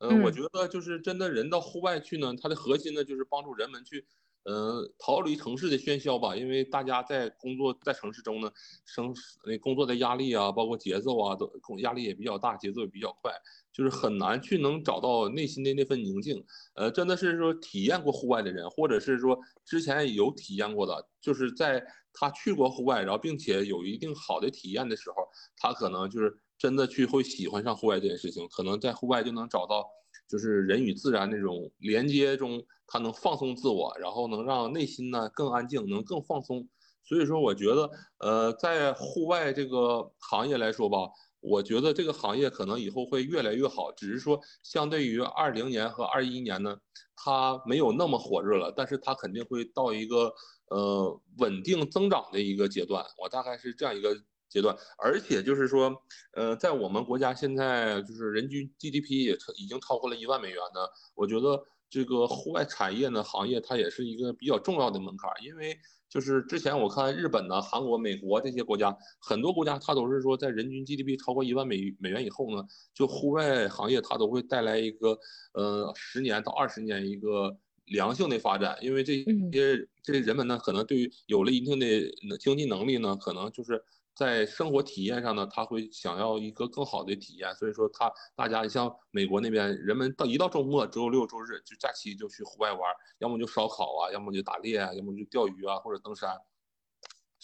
[0.00, 4.06] 呃，我觉得就是真的人到户外去呢，它的核心呢就是帮助人们去，
[4.44, 8.50] 呃，逃离城市的喧嚣吧，因为大家在工作在城市中呢，
[8.84, 9.14] 生
[9.46, 13.32] 那工作的压力啊，包括节奏啊，都压力也比较大，节奏也比较快。
[13.72, 25.26] 就是很难去能找到内心的那份宁静，呃，真的是说体验过户外的人，或者是说之前有体验过的，就是在他去过户外，然后并且有一定好的体验的时候，
[25.56, 29.84] 他可能就是真的去会喜欢上户外这件事情，可能在户外就能找到
[30.28, 36.68] 就是人与自然那种连接中，他能放松自我，然后能让内心呢更安静，能更放松。
[37.02, 40.98] 所以说，我觉得，呃，在户外这个行业来说吧。
[41.46, 46.74] 我觉得这个行业可能以后会越来越好，只是说相对于二零年和二一年呢，
[47.14, 50.32] 它没有那么火热了，但是它肯定会到一个
[50.70, 53.04] 呃稳定增长的一个阶段。
[53.22, 54.16] 我大概是这样一个
[54.54, 55.92] 阶段，而且就是说，
[56.34, 60.80] 呃，在我们国家现在就是人均 GDP 也已经超过了一万美元呢，
[61.16, 65.76] 我觉得这个户外产业呢行业它也是一个比较重要的门槛，因为。
[66.06, 72.62] 就是之前我看日本呢、韩国、美国这些国家，很多国家它都是说在人均 GDP 超过一万美美元以后呢，
[72.94, 75.18] 就户外行业它都会带来一个
[75.54, 83.82] 呃十年到二十年一个良性的发展，因为这些这些人们呢，可能对于有了一定的经济能力呢，可能就是。
[84.14, 92.80] 在生活体验上呢，他会想要一个更好的体验，所以说他大家像美国那边，人们到一到周末、周六、周日就假期就去户外玩，
[93.18, 96.30] 要么就烧烤啊，要么就打猎啊，要么就钓鱼啊，或者登山。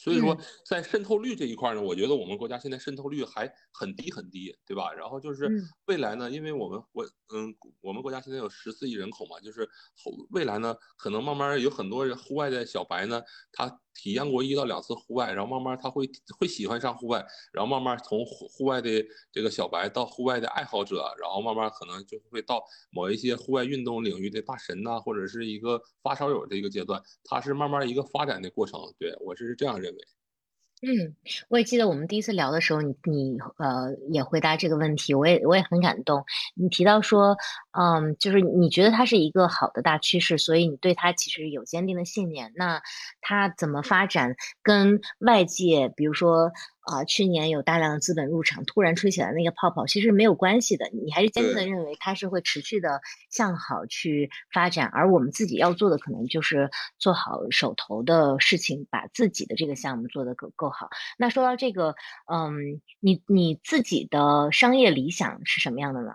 [0.03, 0.35] 所以说，
[0.65, 4.91] 在渗透率这一块呢，我觉得我们国家现在渗透率还很低很低，对吧？
[4.95, 5.47] 然后就是
[5.85, 9.61] 未来呢，因为我们国嗯，我们国家现在有十四亿人口嘛，就是
[10.03, 13.23] 后未来呢，可能慢慢有很多户外的小白呢，
[13.53, 17.23] 他体验过一到两次户外，然后慢慢他会会喜欢上户外，
[17.53, 28.81] 然后慢慢从户户外的这个小白到户外的爱好者，然后慢慢可能就会到某一些户外运动领域的大神呐，或者是一个发烧友的一个阶段，它是慢慢一个发展的过程。
[28.99, 29.90] 对我是这样认。
[30.83, 31.15] 嗯，
[31.51, 36.25] 我也记得我们第一次聊的时候，你你呃也回答这个问题，我也我也很感动。
[36.55, 37.37] 你提到说，
[37.79, 42.51] 嗯，就是你觉得它是一个好的大趋势，所以你对它其实有坚定的信念。
[42.57, 42.81] 那
[43.21, 46.51] 它怎么发展，跟外界，比如说
[46.91, 50.91] 啊，去年有大量的资本入场，突然吹起来那个泡泡，其实没有关系的。
[50.93, 54.89] 你还是坚定的认为它是会持续的向好去发展。
[54.89, 56.69] 而我们自己要做的，可能就是
[56.99, 60.89] 做好手头的事情，把自己的这个项目做得够够好。
[61.17, 61.95] 那说到这个，
[62.27, 66.15] 嗯，你你自己的商业理想是什么样的呢？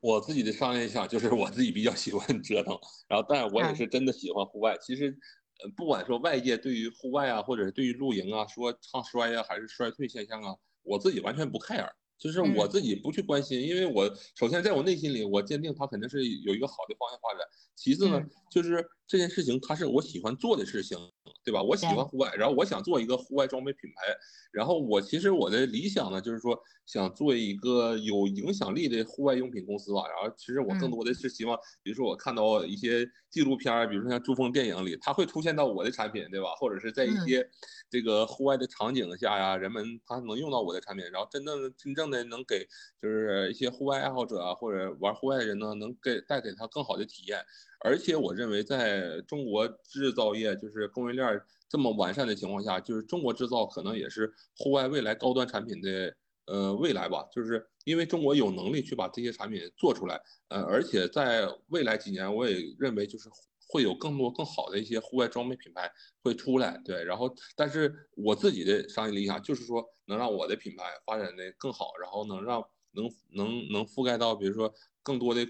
[0.00, 2.78] 我自己的商业理想就是我自己比较喜欢折腾，
[3.08, 4.78] 然后，但我也是真的喜欢户外。
[4.80, 5.18] 其实，
[5.62, 11.90] 呃，不管说外界对于户外啊，或者是对于露营啊，说唱衰啊，还是衰退现象啊，我自己完全不 care。
[12.18, 17.46] 就是我自己不去关心，因为我首先在我内心里，我坚定它肯定是有一个好的方向发展。
[17.76, 20.98] 其次呢，就是这件事情它是我喜欢做的事情，
[21.44, 21.62] 对吧？
[21.62, 24.14] 我喜欢户外，然后我想做一个户外装备品牌，
[24.52, 30.02] 然后我其实我的理想呢，就是说想做一个有影响力的户外用品公司吧。
[30.08, 36.48] 然后其实我更多的是希望，比如说我看到一些纪录片，比如说像珠峰电影里，它会出现到我的产品，对吧？
[36.60, 37.48] 或者是在一些
[37.88, 42.66] 这个户外的场景下呀，人们他能用到我的产品，然后真正真正的能给
[43.00, 47.38] 就是一些户外爱好者啊，或者玩户外的人呢，能给带给他更好的体验。
[47.80, 56.12] 而且我认为，在中国制造业就是供应链这么完善的情况下，就是中国制造可能也是户外未来高端产品的
[56.46, 57.24] 呃未来吧。
[57.30, 63.28] 就是因为中国有能力去把这些产品做出来，呃，而且在未来几年，我也认为就是
[63.68, 65.88] 会有更多更好的一些户外装备品牌
[66.24, 66.80] 会出来。
[66.84, 75.46] 对，然后但是我自己的商业理想就是说，能让我的品牌发展的更好，然后能让能能能覆盖到比如说更多的。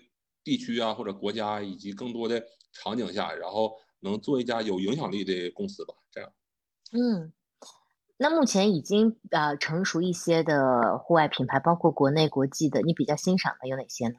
[0.48, 2.42] 地区啊，或者国家以及更多的
[2.72, 5.92] 场景下，然后能做一家有影响力的公司吧。
[6.10, 6.32] 这样，
[6.92, 7.30] 嗯，
[8.16, 14.14] 那目前已经呃成熟一些的户外品牌，包括国内、国际的，你比较欣赏的有哪些呢？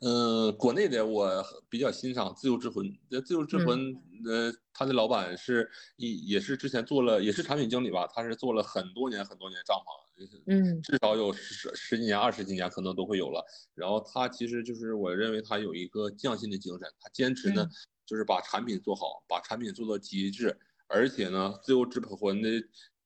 [0.00, 2.90] 呃，国内的我比较欣赏自由之魂。
[3.26, 3.94] 自由之魂，
[4.26, 10.03] 呃，他的老板是也也是之前做了，也是产品经理吧，他是做了很多年很多年帐篷。
[10.46, 13.44] 嗯，至少有十十几年、二十几年，可能都会有了。
[13.74, 17.68] 然后他其实就是我认为他有一个匠心的精神，他坚持呢，
[18.06, 20.56] 就是把产品做好，把产品做到极致。
[20.86, 22.48] 而且呢，自由之魂的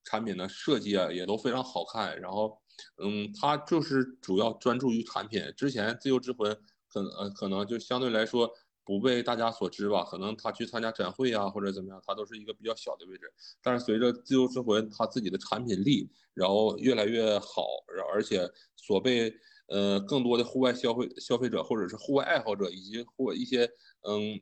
[0.04, 2.20] 产品呢设计啊也都非常好看。
[2.20, 2.60] 然后，
[3.02, 5.42] 嗯，他就是主要专注于产品。
[5.56, 6.54] 之前自由之魂
[6.88, 8.50] 可呃可能就相对来说。
[8.88, 10.02] 不被大家所知吧？
[10.02, 13.30] 可能他去参加展会啊，或者怎么样，他都是一个比较小的位置。
[13.62, 19.30] 但是随着自由之魂他自己的产品力，然后越来越好，然后而且所被
[19.66, 23.70] 呃更多的户外消费消费者或者是户外爱好者以及或一些
[24.08, 24.40] 嗯，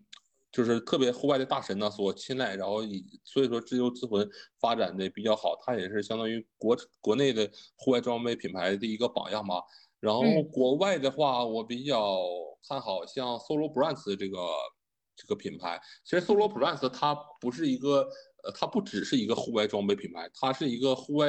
[0.52, 4.30] 就是特别户外的大神呢所青睐，然后以所以说自由之魂
[4.60, 9.60] 发展的比较好，它也是相当于国国内的户外装备品牌的一个榜样吧。
[10.00, 10.22] 然后
[10.52, 12.18] 国外的话，我比较
[12.68, 14.38] 看好像 Solo Brands 这个
[15.16, 15.80] 这个品牌。
[16.04, 18.06] 其实 Solo Brands 它不是一个，
[18.44, 21.28] 呃，它不只是一个户外装备品牌，它是一个户外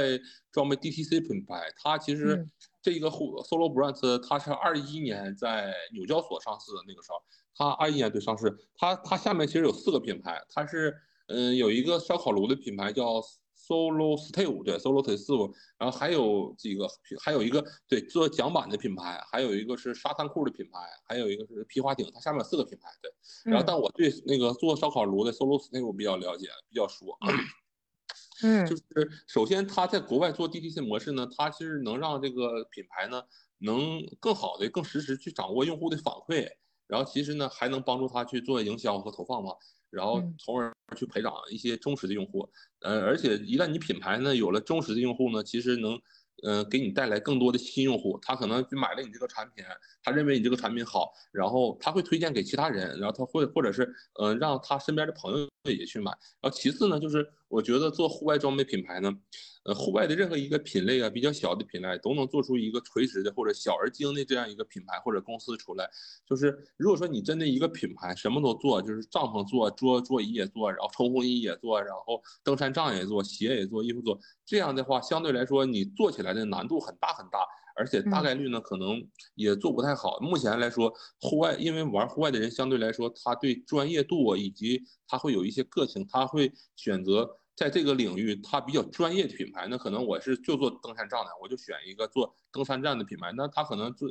[0.51, 1.63] 装备 DTC 品牌。
[1.82, 2.45] 它其实
[2.82, 7.18] 这一个户 Solo Brands 它是二一年在纽交所上市的那个时候，
[7.55, 8.53] 它二一年对上市。
[8.76, 10.93] 它它下面其实有四个品牌，它是
[11.28, 13.22] 嗯有一个烧烤炉的品牌叫。
[13.68, 16.88] Solo Steve 对，Solo Steve，然后还有几个，
[17.22, 23.11] 还有一个对做桨板的品牌，还有一个是沙滩裤的品牌，还有一个是皮划艇，它下面有四个品牌对。
[23.51, 27.18] 然后，但我对那个做烧烤炉的 Solo Steve 比较了解，比较熟。
[28.43, 28.84] 嗯，就是
[29.28, 33.24] 首先他在国外做 DTC 模式呢，它其实能让这个品牌呢
[33.57, 36.47] 能更好的、更实时去掌握用户的反馈，
[36.86, 39.55] 然后其实呢还能帮助他去做营销和投放嘛。
[39.89, 45.99] 然后从而去培养一些忠实的用户，呃，而且一旦你品牌呢有了忠实的用户呢，其实能，
[46.43, 48.17] 呃，给你带来更多的新用户。
[48.21, 49.65] 他可能就买了你这个产品，
[50.01, 56.11] 他认为你这个产品好，然后他会推荐给其他人，然后他会或者是，呃，让他身边的朋友也去买。
[56.39, 59.11] 然后其次呢，就是我觉得做户外装备品牌呢。
[59.68, 65.86] 呃，户外的任何一个品类啊，比较小的品类都能做出一个垂直的或者小而精的这样一个品牌或者公司出来。
[66.26, 77.39] 就是如果说你真的一个品牌什么都做，就是帐篷做，桌桌椅也做，然后冲锋衣也做，然后登山杖也做，鞋也做，衣服做，这样的话相对来说你做起来的难度很大很大，
[77.76, 79.05] 而且大概率呢可能
[79.36, 80.18] 也做不太好。
[80.22, 87.38] 目前来说，户外因为玩户外的人相对来说他对专业度以及他会有一些个性，他会选择。
[87.58, 93.34] 在这个领域，它比较专业的品牌，那可能我是就做登山杖的，我就选一个做登山杖的品牌。
[93.36, 94.08] 那他可能做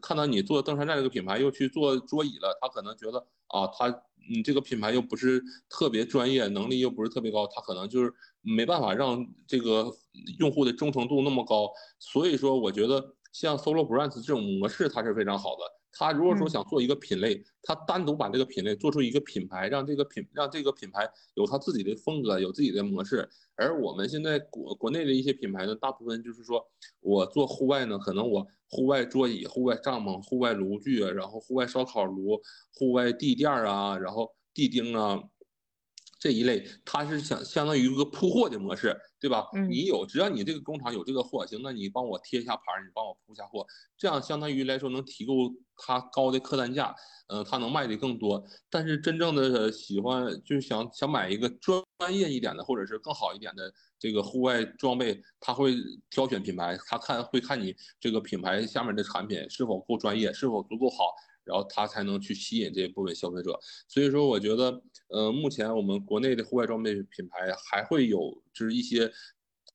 [0.00, 3.18] 看到你做登山杖这个品牌，又去做桌椅了，他可能觉得
[3.48, 9.92] 啊，他你这个品牌又不是特别专业，能力又不是特别高，他可能就是没办法让这个
[10.38, 11.68] 用户的忠诚度那么高。
[11.98, 15.83] 所以说，我觉得像 Solo Brands 这种模式，它是非常好的。
[15.96, 23.28] 他如果说想做一个品类，他单独把这个品类做出一个品牌，让这个品让这个品牌有他自己的风格，有自己的模式。
[23.56, 26.66] 而我们现在国国内的一些品牌呢，大部分就是说
[27.00, 32.40] 我做户外呢，可能我户外桌椅、户外帐篷、户外炉具，然后户外烧烤炉、
[32.74, 35.22] 户外地垫啊，然后地钉啊。
[36.24, 39.46] 这一类，它是相相当于一个铺货的模式，对吧？
[39.52, 43.66] 嗯，你有，只要你这个工厂有这个货，行，那你帮我贴一下牌，你帮我铺下货，
[43.98, 46.94] 这样相当于来说能提供它高的客单价，
[47.26, 48.42] 嗯，它能卖的更多。
[48.70, 55.76] 但是真正的喜欢就是想想买一个专业一点的，或者是更好一点的这个户外装备，他会
[56.08, 61.12] 挑选品牌，他看会看你这个品牌下面的产品是否够专业，是否足够好。
[61.44, 69.12] 然后他才能去吸引这部分消费者，所以说我觉得，呃，目前我们国内的户外装备品牌还会有就是一些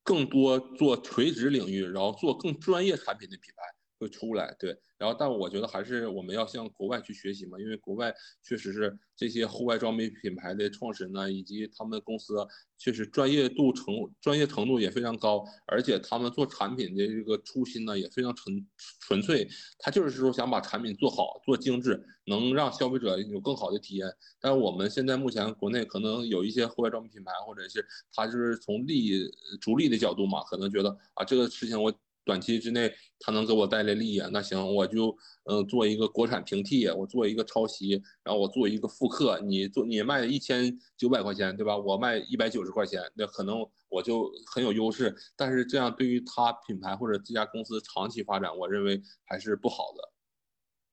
[0.04, 3.64] 更多做垂直领域，然后做更专业产品的品牌
[4.00, 4.78] 会出来，对。
[4.98, 12.36] 然后，但我觉得还是我们要向国外去学习嘛，因为国外确实是这些户外装备品牌的创始人呢，以及他们公司
[12.78, 13.86] 确实专业度程
[14.20, 18.68] 专业程度也非常高，而且他们做产品的这个初心呢也非常纯
[19.00, 19.48] 纯粹，
[19.78, 24.06] 他就是说想把产品做好做精致，能让消费者有更好的体验。
[24.42, 29.32] 但我们现在目前国内可能有一些户外装备品牌，或者是他就是从利益
[29.62, 31.90] 逐利的角度嘛，可能觉得啊这个事情我。
[32.26, 35.16] 短期之内，它能给我带来利益，那行，我就
[35.46, 39.40] 嗯做一个国产平替，我做一个抄袭，然后我做一个复刻。
[39.40, 41.78] 你做你卖一千九百块钱，对吧？
[41.78, 45.16] 我卖一百九十块钱，那可能我就很有优势。
[45.36, 50.12] 但是这样对于他品牌或者这家公司长期发展，我认为还是不好的。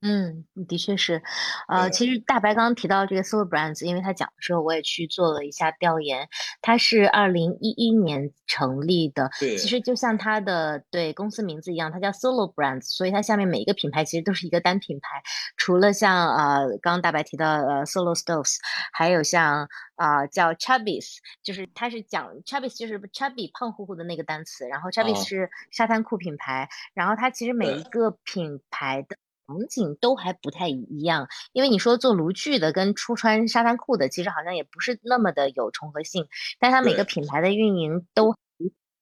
[0.08, 1.20] 嗯，的确是，
[1.66, 6.28] 呃，其实大白刚刚提到这个 Solo Brands，因为他讲的时候，我也去做了一下调研。
[6.62, 15.20] 它是二零一一年成立的，对，其实就像它的对公司名字一样，它叫 Solo Brands，所以它下面每一个品牌其实都是一个单品牌。
[15.56, 18.58] 除了像呃刚刚大白提到呃 Solo Stoves，
[18.92, 29.16] 还有像啊叫 Chubbies，就是它是讲 Chubbies 就是 Chubby 胖乎乎的那个单词，然后 Chubbies 是沙滩裤品牌，然后它其实每一个品牌的。
[29.46, 36.26] 场景都还不太一样，因为你说做炉具的跟出穿沙滩裤的，其实好像也不是那么的有重合性。
[36.58, 38.34] 但它每个品牌的运营都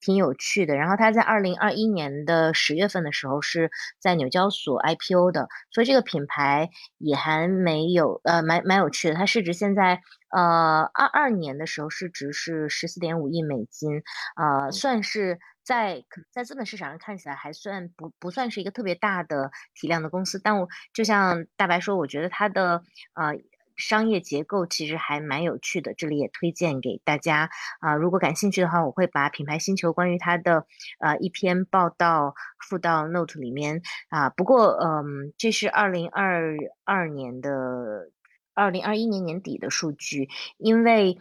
[0.00, 0.76] 挺有趣的。
[0.76, 6.68] 然后它在二零二一年的十月份的时候是在纽交所 IPO 的，所以这个品牌
[6.98, 9.14] 也还没有呃蛮蛮有趣的。
[9.14, 14.02] 它市值现在呃二二年的时候市值是十四点五亿美金，
[14.36, 15.38] 呃算是。
[15.64, 22.82] 在在资本市场上看起来还算不不算是一个特别大的体量的公司，但我就像大白说，我觉得它的
[23.14, 23.34] 呃
[23.76, 27.50] 商业结构其实还蛮有趣的，这里也推荐给大家
[27.80, 30.66] 啊，如果感兴趣的话，我会把品牌星球关于它的
[31.00, 34.30] 呃一篇报道附到 note 里面啊。
[34.30, 36.54] 不过嗯，这是二零二
[36.84, 38.10] 二年的。
[38.54, 40.28] 二零二一年年底的数据，
[40.58, 41.18] 因为，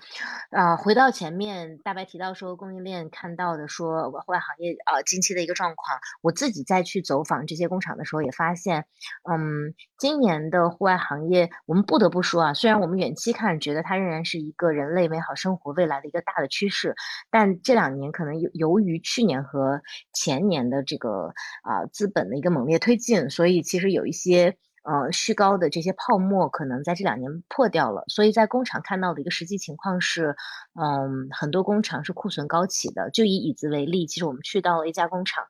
[0.51, 8.86] 呃，回到前面，大白提到说供应链看到的说户外行业呃近期的一个状况，我自己再去走访这些工厂的时候也发现，
[9.29, 16.95] 嗯，今年的户外行业，我们不得不说啊，虽然我们远期看觉得它仍然是一个人类美好生活未来的一个大的趋势，
[17.31, 19.81] 但这两年可能由由于去年和
[20.13, 24.55] 前年的这个啊资本的一个猛烈推进，所以其实有一些。
[24.84, 30.36] 呃，虚高的这些泡沫可能在这两年破掉了，所以在工厂看到的一个实际情况是，
[30.79, 33.09] 嗯，很多工厂是库存高企的。
[33.11, 35.45] 就以椅子为例，其实我们去到了一家工厂，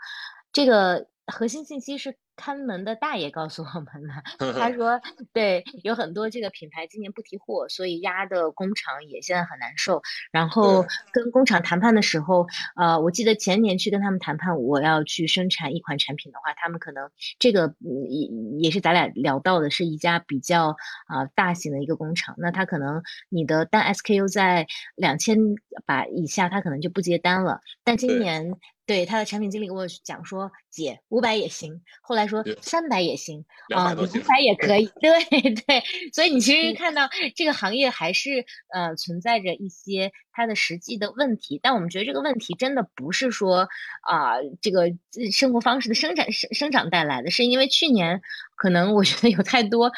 [0.51, 2.15] 这个核心信息是。
[2.36, 4.23] 看门的大爷告诉我们了，
[4.59, 4.99] 他 说
[5.34, 10.01] ：“对，有很多这个品牌今年不提货，所以压的工厂也现在很难受。
[10.31, 17.09] 然后跟工厂谈判的时候，呃，我记得前年去跟他们谈判，我要去生产一款产品的话，他们可能
[17.39, 17.75] 这个
[18.09, 18.27] 也
[18.59, 20.75] 也是咱俩聊到的，是一家比较
[21.07, 22.36] 啊大型的一个工厂。
[22.38, 25.38] 那他可能你的单 SKU 在两千
[25.86, 27.61] 把以下，他可能就不接单了。
[27.84, 28.53] 但今年。”
[28.86, 34.89] 对他的产品经理跟我讲说，姐五百也行，后来说三百也行啊，五百也可以。
[35.00, 35.24] 对
[35.54, 38.43] 对，所以你其实看到这个行业还是
[38.74, 43.70] 呃存在着一些它的实际的问题，但我们觉得这个问题真的不是说
[44.01, 44.87] 啊这个
[45.32, 48.21] 生活方式的生产生生长带来的，是因为去年。
[48.55, 49.91] 可能我觉得有太多，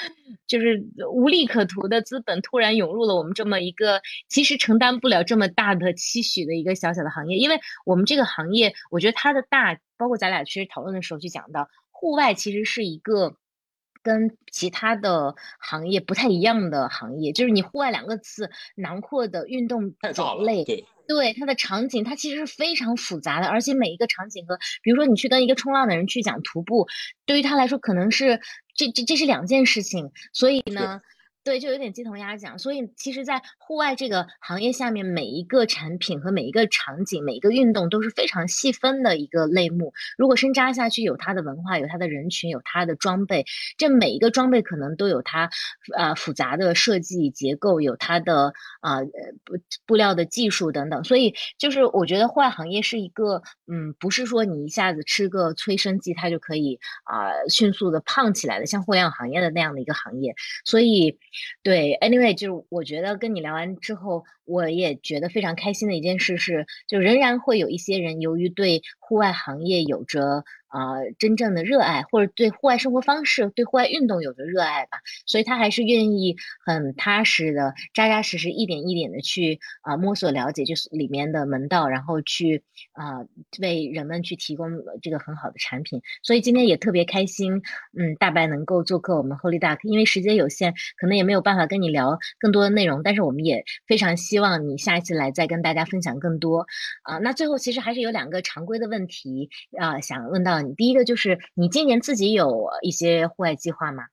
[0.47, 13.35] 就是无利可图的资本突然涌入了我们这么一个其实承担不了这么大的期许的一个小小的行业，因为我们这个行业，我觉得它的大，包括咱俩其实讨论的时候就讲到，户外其实是一个
[14.03, 20.65] 跟其他的行业不太一样的行业，就是你户外两个字囊括的运动种类。
[21.07, 26.88] 对它的场景，它其实是非常复杂的，而且每一个场景和，比如说你去跟一个冲浪的人去讲徒步，
[27.27, 28.39] 对于他来说可能是
[28.76, 31.01] 这这这是两件事情，所以呢。
[31.45, 32.57] 对，就有点鸡同鸭讲。
[32.57, 39.93] 所以，其实，在户外这个行业下面，每一个产品和每一个场景、每一个运动都是非常细分的一个类目。
[40.17, 43.45] 如果深扎下去，有它的文化，有它的人群，有它的装备。
[43.77, 45.47] 这每一个装备可能都有它，
[45.95, 48.51] 呃，复杂的设计结构，有它的
[48.81, 49.01] 啊
[49.43, 49.53] 布
[49.85, 51.03] 布料的技术等等。
[51.03, 60.34] 所以，就是我觉得户外行业是一个，嗯，不是说你一下子吃个催生剂，它就可以啊迅速的胖起来的，像互联网行业的那样的一个行业。
[60.65, 61.19] 所以。
[61.64, 70.44] 对，anyway，就是我觉得跟你聊完之后，我也觉得非常开心的一件事是，就仍然会有一些人由于对户外行业有着。
[70.67, 76.35] 啊，真正的热爱或者对户外生活方式、对户外运动有着热爱吧，所以他还是愿意
[76.65, 82.63] 很踏实的、扎扎实实、一点一点的去啊摸索了解，就是里面的门道，然后去
[82.93, 83.25] 啊
[83.59, 84.69] 为人们去提供
[85.01, 86.01] 这个很好的产品。
[86.23, 87.61] 所以今天也特别开心，
[87.97, 96.65] 嗯，大白能够做客我们 Holy Duck，因为时间有限，可能也没有办法跟你聊更多的内容，但是我们也非常希望你下一次来再跟大家分享更多。
[97.03, 100.55] 啊，那最后其实还是有两个常规的问题啊，想问到。
[100.76, 104.03] 第一个就是你今年自己有一些户外计划吗？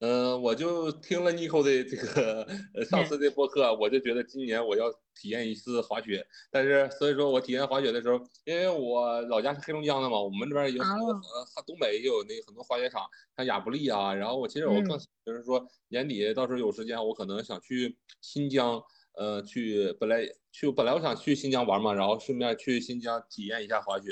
[0.00, 2.46] 嗯，我就听了 Nico 的这个
[2.88, 6.24] 上次的播客，我就觉得今年我要体验一次滑雪。
[6.52, 8.14] 但是所以说我体验滑雪的时候，
[8.44, 13.02] 因为我老家是黑龙江的嘛，我们这边有很多呃东北也有那很多滑雪场，
[13.36, 14.14] 像亚布力啊。
[14.14, 14.96] 然后我其实我更
[15.26, 18.80] 就是说年底到时候有时间，我可能想去新疆，
[19.16, 20.20] 呃，去本来
[20.52, 24.10] 去本来我想去新疆玩嘛，然后顺便去新疆体验一下滑雪。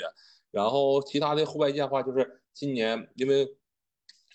[0.51, 3.47] 然后其他的户外计划就是今年，因为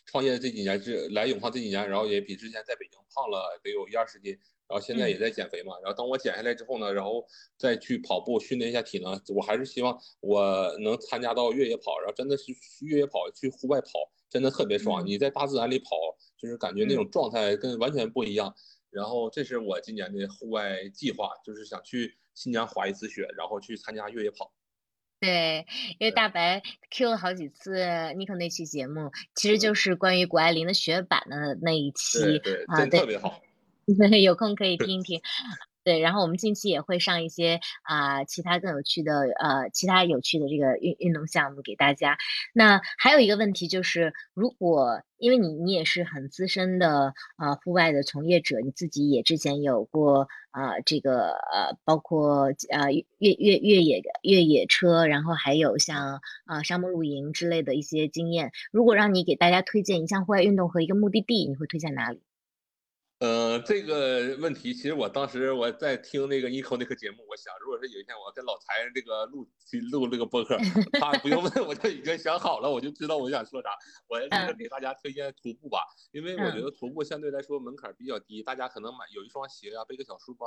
[0.07, 4.33] 创业这几年是来永康这几年，然后也比之前在北京胖了得有一二十斤，
[4.69, 5.75] 然后现在也在减肥嘛。
[5.83, 7.27] 然后等我减下来之后呢，然后
[7.57, 9.21] 再去跑步训练一下体能。
[9.29, 12.53] 我还是希望我能参加到越野跑，然后真的是
[12.83, 13.89] 越野跑去户外跑，
[14.29, 15.05] 真的特别爽。
[15.07, 15.97] 你在大自然里跑，
[16.37, 18.55] 就是感觉那种状态跟完全不一样。
[18.91, 24.53] 然后这是我今年的户外计划，就是想去新疆滑一次雪，然后去参加越野跑。
[25.23, 25.65] 对，
[26.01, 26.33] 因为大。
[26.33, 27.85] 白 Q 了好几次
[28.17, 32.39] Nico 那期节目，其实就是关于谷爱凌的雪板的那一期
[32.69, 33.43] 啊，对，特别好，
[34.23, 35.21] 有空可以听一听。
[35.85, 42.17] 对，然后我们近期也会上一些啊其他更有趣的呃其他有趣的这个运运动项目给大家。
[42.55, 58.53] 那还有一个问题就是，如果因为你你也是很资深的啊户外的从业者，你自己也之前有过啊这个呃包括啊越越越野越野车，然后还有像啊沙漠露营之类的一些经验。
[58.71, 62.21] 如果让你给大家推荐一项户外运动和一个目的地，你会推荐哪里？
[63.23, 69.49] 呃，这个问题其实我当时我在听那个 Nico 那个节目，我想，如果是有一天我跟老柴这个录
[69.93, 70.59] 录这个播客，
[70.99, 73.69] 他不用问我就已经想好了，我就知道我想说啥。
[74.09, 74.19] 我
[74.59, 80.45] 给大家推荐徒步吧，因为我觉得徒步相对来说门槛比较低，大家可能买有一双鞋啊，背个小书包，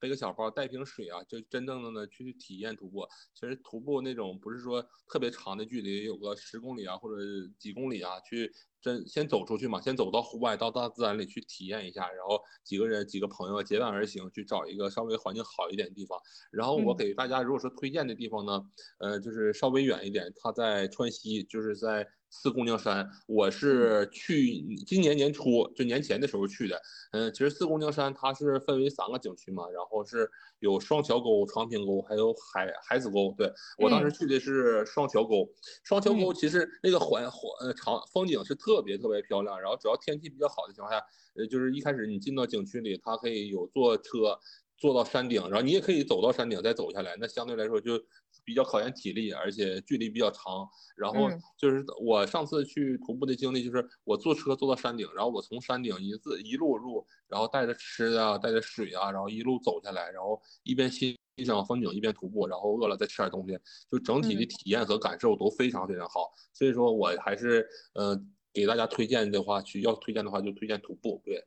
[0.00, 3.06] 背个小包，带瓶水啊，就真正的呢去体验徒步。
[3.34, 7.22] 其实徒步那种不是说特别长的距离，有个十公里啊或者
[7.56, 8.52] 几公里啊去。
[8.86, 16.18] 先先走出去嘛，先走到户外，到大自然里去体验一下，然后几个人、几个朋友结伴而行，去找一个稍微环境好一点的地方。
[16.52, 18.62] 然后我给大家如果说推荐的地方呢，
[18.98, 22.06] 呃，就是稍微远一点，它在川西，就是在。
[22.28, 26.80] 四姑娘山，我是去今年年初就年前的时候去的。
[27.12, 33.34] 嗯，其实四姑娘山它是分为三个景区嘛，然后是有双桥沟、长坪沟，还有海海子沟。
[33.38, 35.48] 对我当时去的是双桥沟，
[35.84, 39.60] 双桥沟其实那个环环呃长风景是特别特别漂亮。
[39.60, 41.02] 然后只要天气比较好的情况下，
[41.36, 44.38] 呃，就是一开始你进到景区里，它可以有坐车
[44.76, 48.02] 坐到山顶，然后你也可以走到山顶再走下来，那相对来说就。
[48.46, 50.66] 比较考验体力，而且距离比较长。
[50.96, 51.28] 然后
[51.58, 61.14] 就是我上次去徒步的经历，就是我坐车坐到山顶，然后我从山顶一字一路路，然后带着吃的啊，带着水啊，然后一路走下来，然后一边欣
[61.44, 63.58] 赏风景一边徒步，然后饿了再吃点东西，
[63.90, 66.32] 就整体的体验和感受都非常非常好。
[66.54, 68.18] 所以说我还是呃
[68.54, 71.20] 给大家推荐的话，去要推荐的话就推荐徒步。
[71.24, 71.44] 对。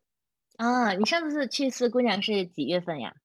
[0.57, 3.15] 啊，你上次去四姑娘是几月份呀？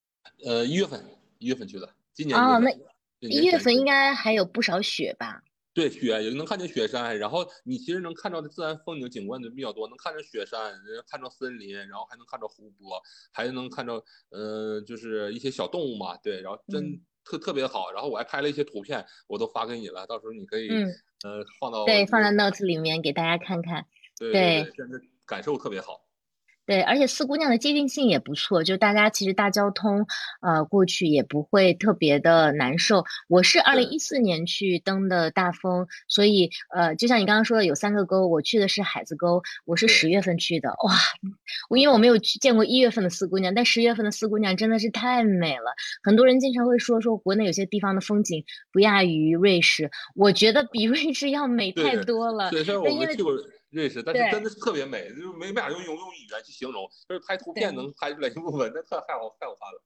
[0.47, 1.05] 呃，一月份，
[1.39, 2.39] 一月份去的，今年。
[2.39, 2.71] 哦，那。
[3.21, 5.43] 一月份应该还有不少雪吧？
[5.73, 10.73] 对，雪也能看见雪山，然后你其实能看到的自然风景景观就比较多，能看着雪山，
[11.09, 14.01] 看着森林，然后还能看着湖泊，还能看着
[14.31, 16.17] 呃，就是一些小动物嘛。
[16.19, 17.91] 对，然后真特特别好。
[17.91, 23.85] 然后我还拍了一些图片，我都发给你了，到时候你可以呃放到对放在 notes 里面给大家看看。
[24.17, 26.04] 对对，真的感受特别好。
[26.67, 30.07] 对，而且四姑娘的接近性也不错，就大家其实大交通，
[30.41, 33.05] 呃，过去也不会特别的难受。
[33.29, 40.95] 我是二零一四年去登的大峰，所以呃，就像你刚刚说的，有三个沟，我去的是海子沟，我是十月份去的，哇，
[41.69, 45.75] 我因为我没有去见过一月份的四姑娘，但十月份的四姑娘真的是太美了。
[46.03, 48.43] 很多人经常会说说国内有些地方的风景
[48.73, 52.51] 不亚于瑞士，我觉得比瑞士要美太多了。
[52.51, 53.33] 对，虽然我没去过。
[53.75, 59.83] 瑞士，但是真的是特别美，就没没法用用用语言去形容，就是拍图片能拍出来一部分，那太太好太好看了。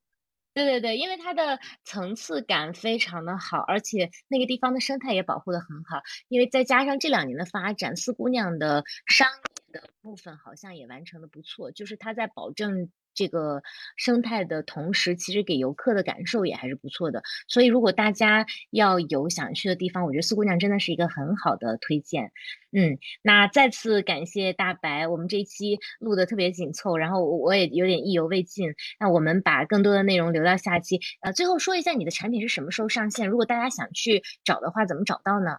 [0.54, 6.02] 对对对，因为它的层次感非常的好，而且那个地方的生态也保护的很好。
[6.28, 9.57] 因为再加上这两年的发展，四姑娘的商业
[10.00, 12.90] 部分好像也完成的不错，就是它在保证。
[13.14, 13.60] 这个
[13.96, 17.20] 生态的同时，其实给游客的感受也还是不错的。
[17.48, 22.30] 所以，如果大家要有想去的地方，我觉得四姑娘真的是一个很好的推荐。
[22.70, 28.72] 嗯，那再次感谢大白，我们这一期录的特别紧凑，然后我也有点意犹未尽。
[29.00, 31.00] 那我们把更多的内容留到下期。
[31.20, 33.28] 呃，最后说一下你的产品是什么时候上线？
[33.28, 35.58] 如果大家想去找的话，怎么找到呢？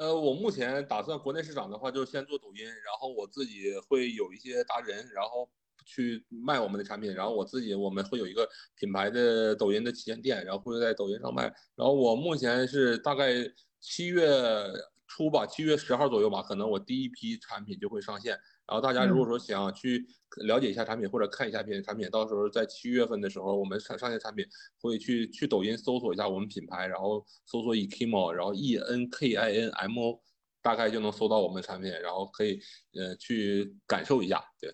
[0.00, 5.48] 呃，我目前打算国内市场的话，就先做抖音，然后我自己会有一些达人，然后。
[5.86, 11.44] 去卖我们的产品，然后我自己我们会有一个品牌的抖音的旗舰店，然后会在抖音上卖。
[11.74, 13.32] 然后我目前是大概
[13.80, 14.30] 七月
[15.08, 18.38] 初吧，七月十号左右吧，可能我第一批产品就会上线。
[18.70, 20.06] 然后大家如果说想去
[20.44, 24.46] 了解一下产品或者看一下别的产品，到时候在七月份的时候，我们上上线产品
[24.80, 30.20] 会去去抖音搜索一下我们品牌，然后搜索 Enkimo，然后 E N K I N M O，
[30.62, 32.60] 大概就能搜到我们产品，然后可以
[32.94, 34.72] 呃去感受一下，对。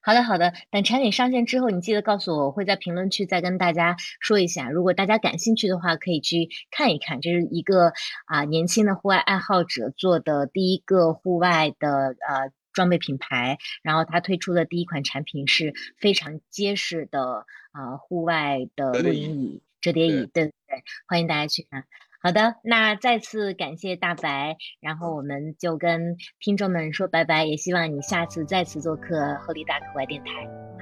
[0.00, 0.54] 好的，好的。
[0.70, 4.70] 等产品上线之后，你记得告诉我，我会在评论区再跟大家说一下。
[4.70, 7.20] 如果大家感兴趣的话，可以去看一看。
[7.20, 7.92] 这是一个
[8.24, 21.84] 啊年轻的户外爱好者做的第一个户外的呃装备品牌，然后他推出的第一款产品是非常结实的啊户外的露营椅、折叠椅，对对对，欢迎大家去看。
[22.20, 30.30] 好的，那再次感谢大白，然后我们就跟听众们说拜拜，也希望你下次再次做客后力大课外电台。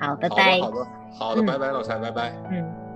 [0.00, 0.60] 好，拜拜。
[0.60, 0.86] 好的，
[1.18, 2.32] 好的，拜拜，老蔡，拜拜。
[2.50, 2.86] 嗯。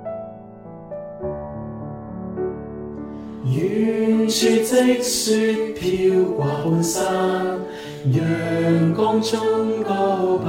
[3.43, 7.59] 远处积雪飘挂半山，
[8.07, 9.39] 阳光中
[9.83, 10.49] 高白，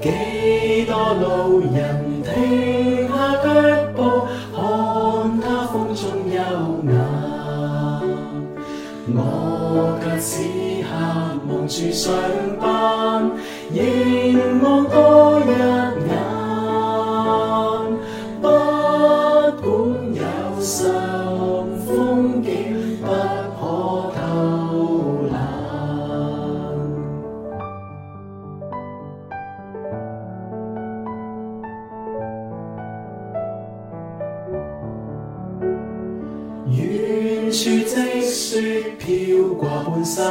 [0.00, 3.12] 几多路人停下
[3.42, 3.46] 脚
[3.96, 3.98] 步。
[4.54, 6.38] 看他风中优
[6.92, 6.94] 雅
[9.08, 9.18] 我
[10.00, 10.30] 却此
[10.82, 10.88] 刻
[11.48, 12.14] 望住上
[12.60, 13.32] 班，
[13.72, 14.86] 凝望
[40.04, 40.22] 山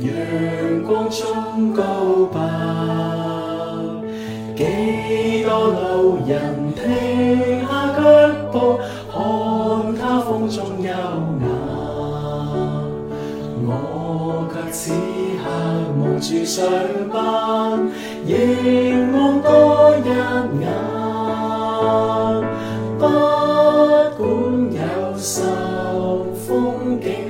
[0.00, 1.82] 阳光中告
[2.26, 2.38] 白
[4.54, 8.02] 几多路人停下脚
[8.52, 8.78] 步
[9.10, 10.94] 看他风中优雅
[13.64, 14.92] 我却此
[15.42, 15.48] 刻
[15.98, 16.62] 忙住上
[17.10, 17.90] 班
[18.26, 20.00] 凝望多一
[20.60, 20.66] 眼。
[22.98, 23.06] 不
[24.18, 24.20] 管
[24.72, 24.78] 有
[25.18, 27.25] 愁风景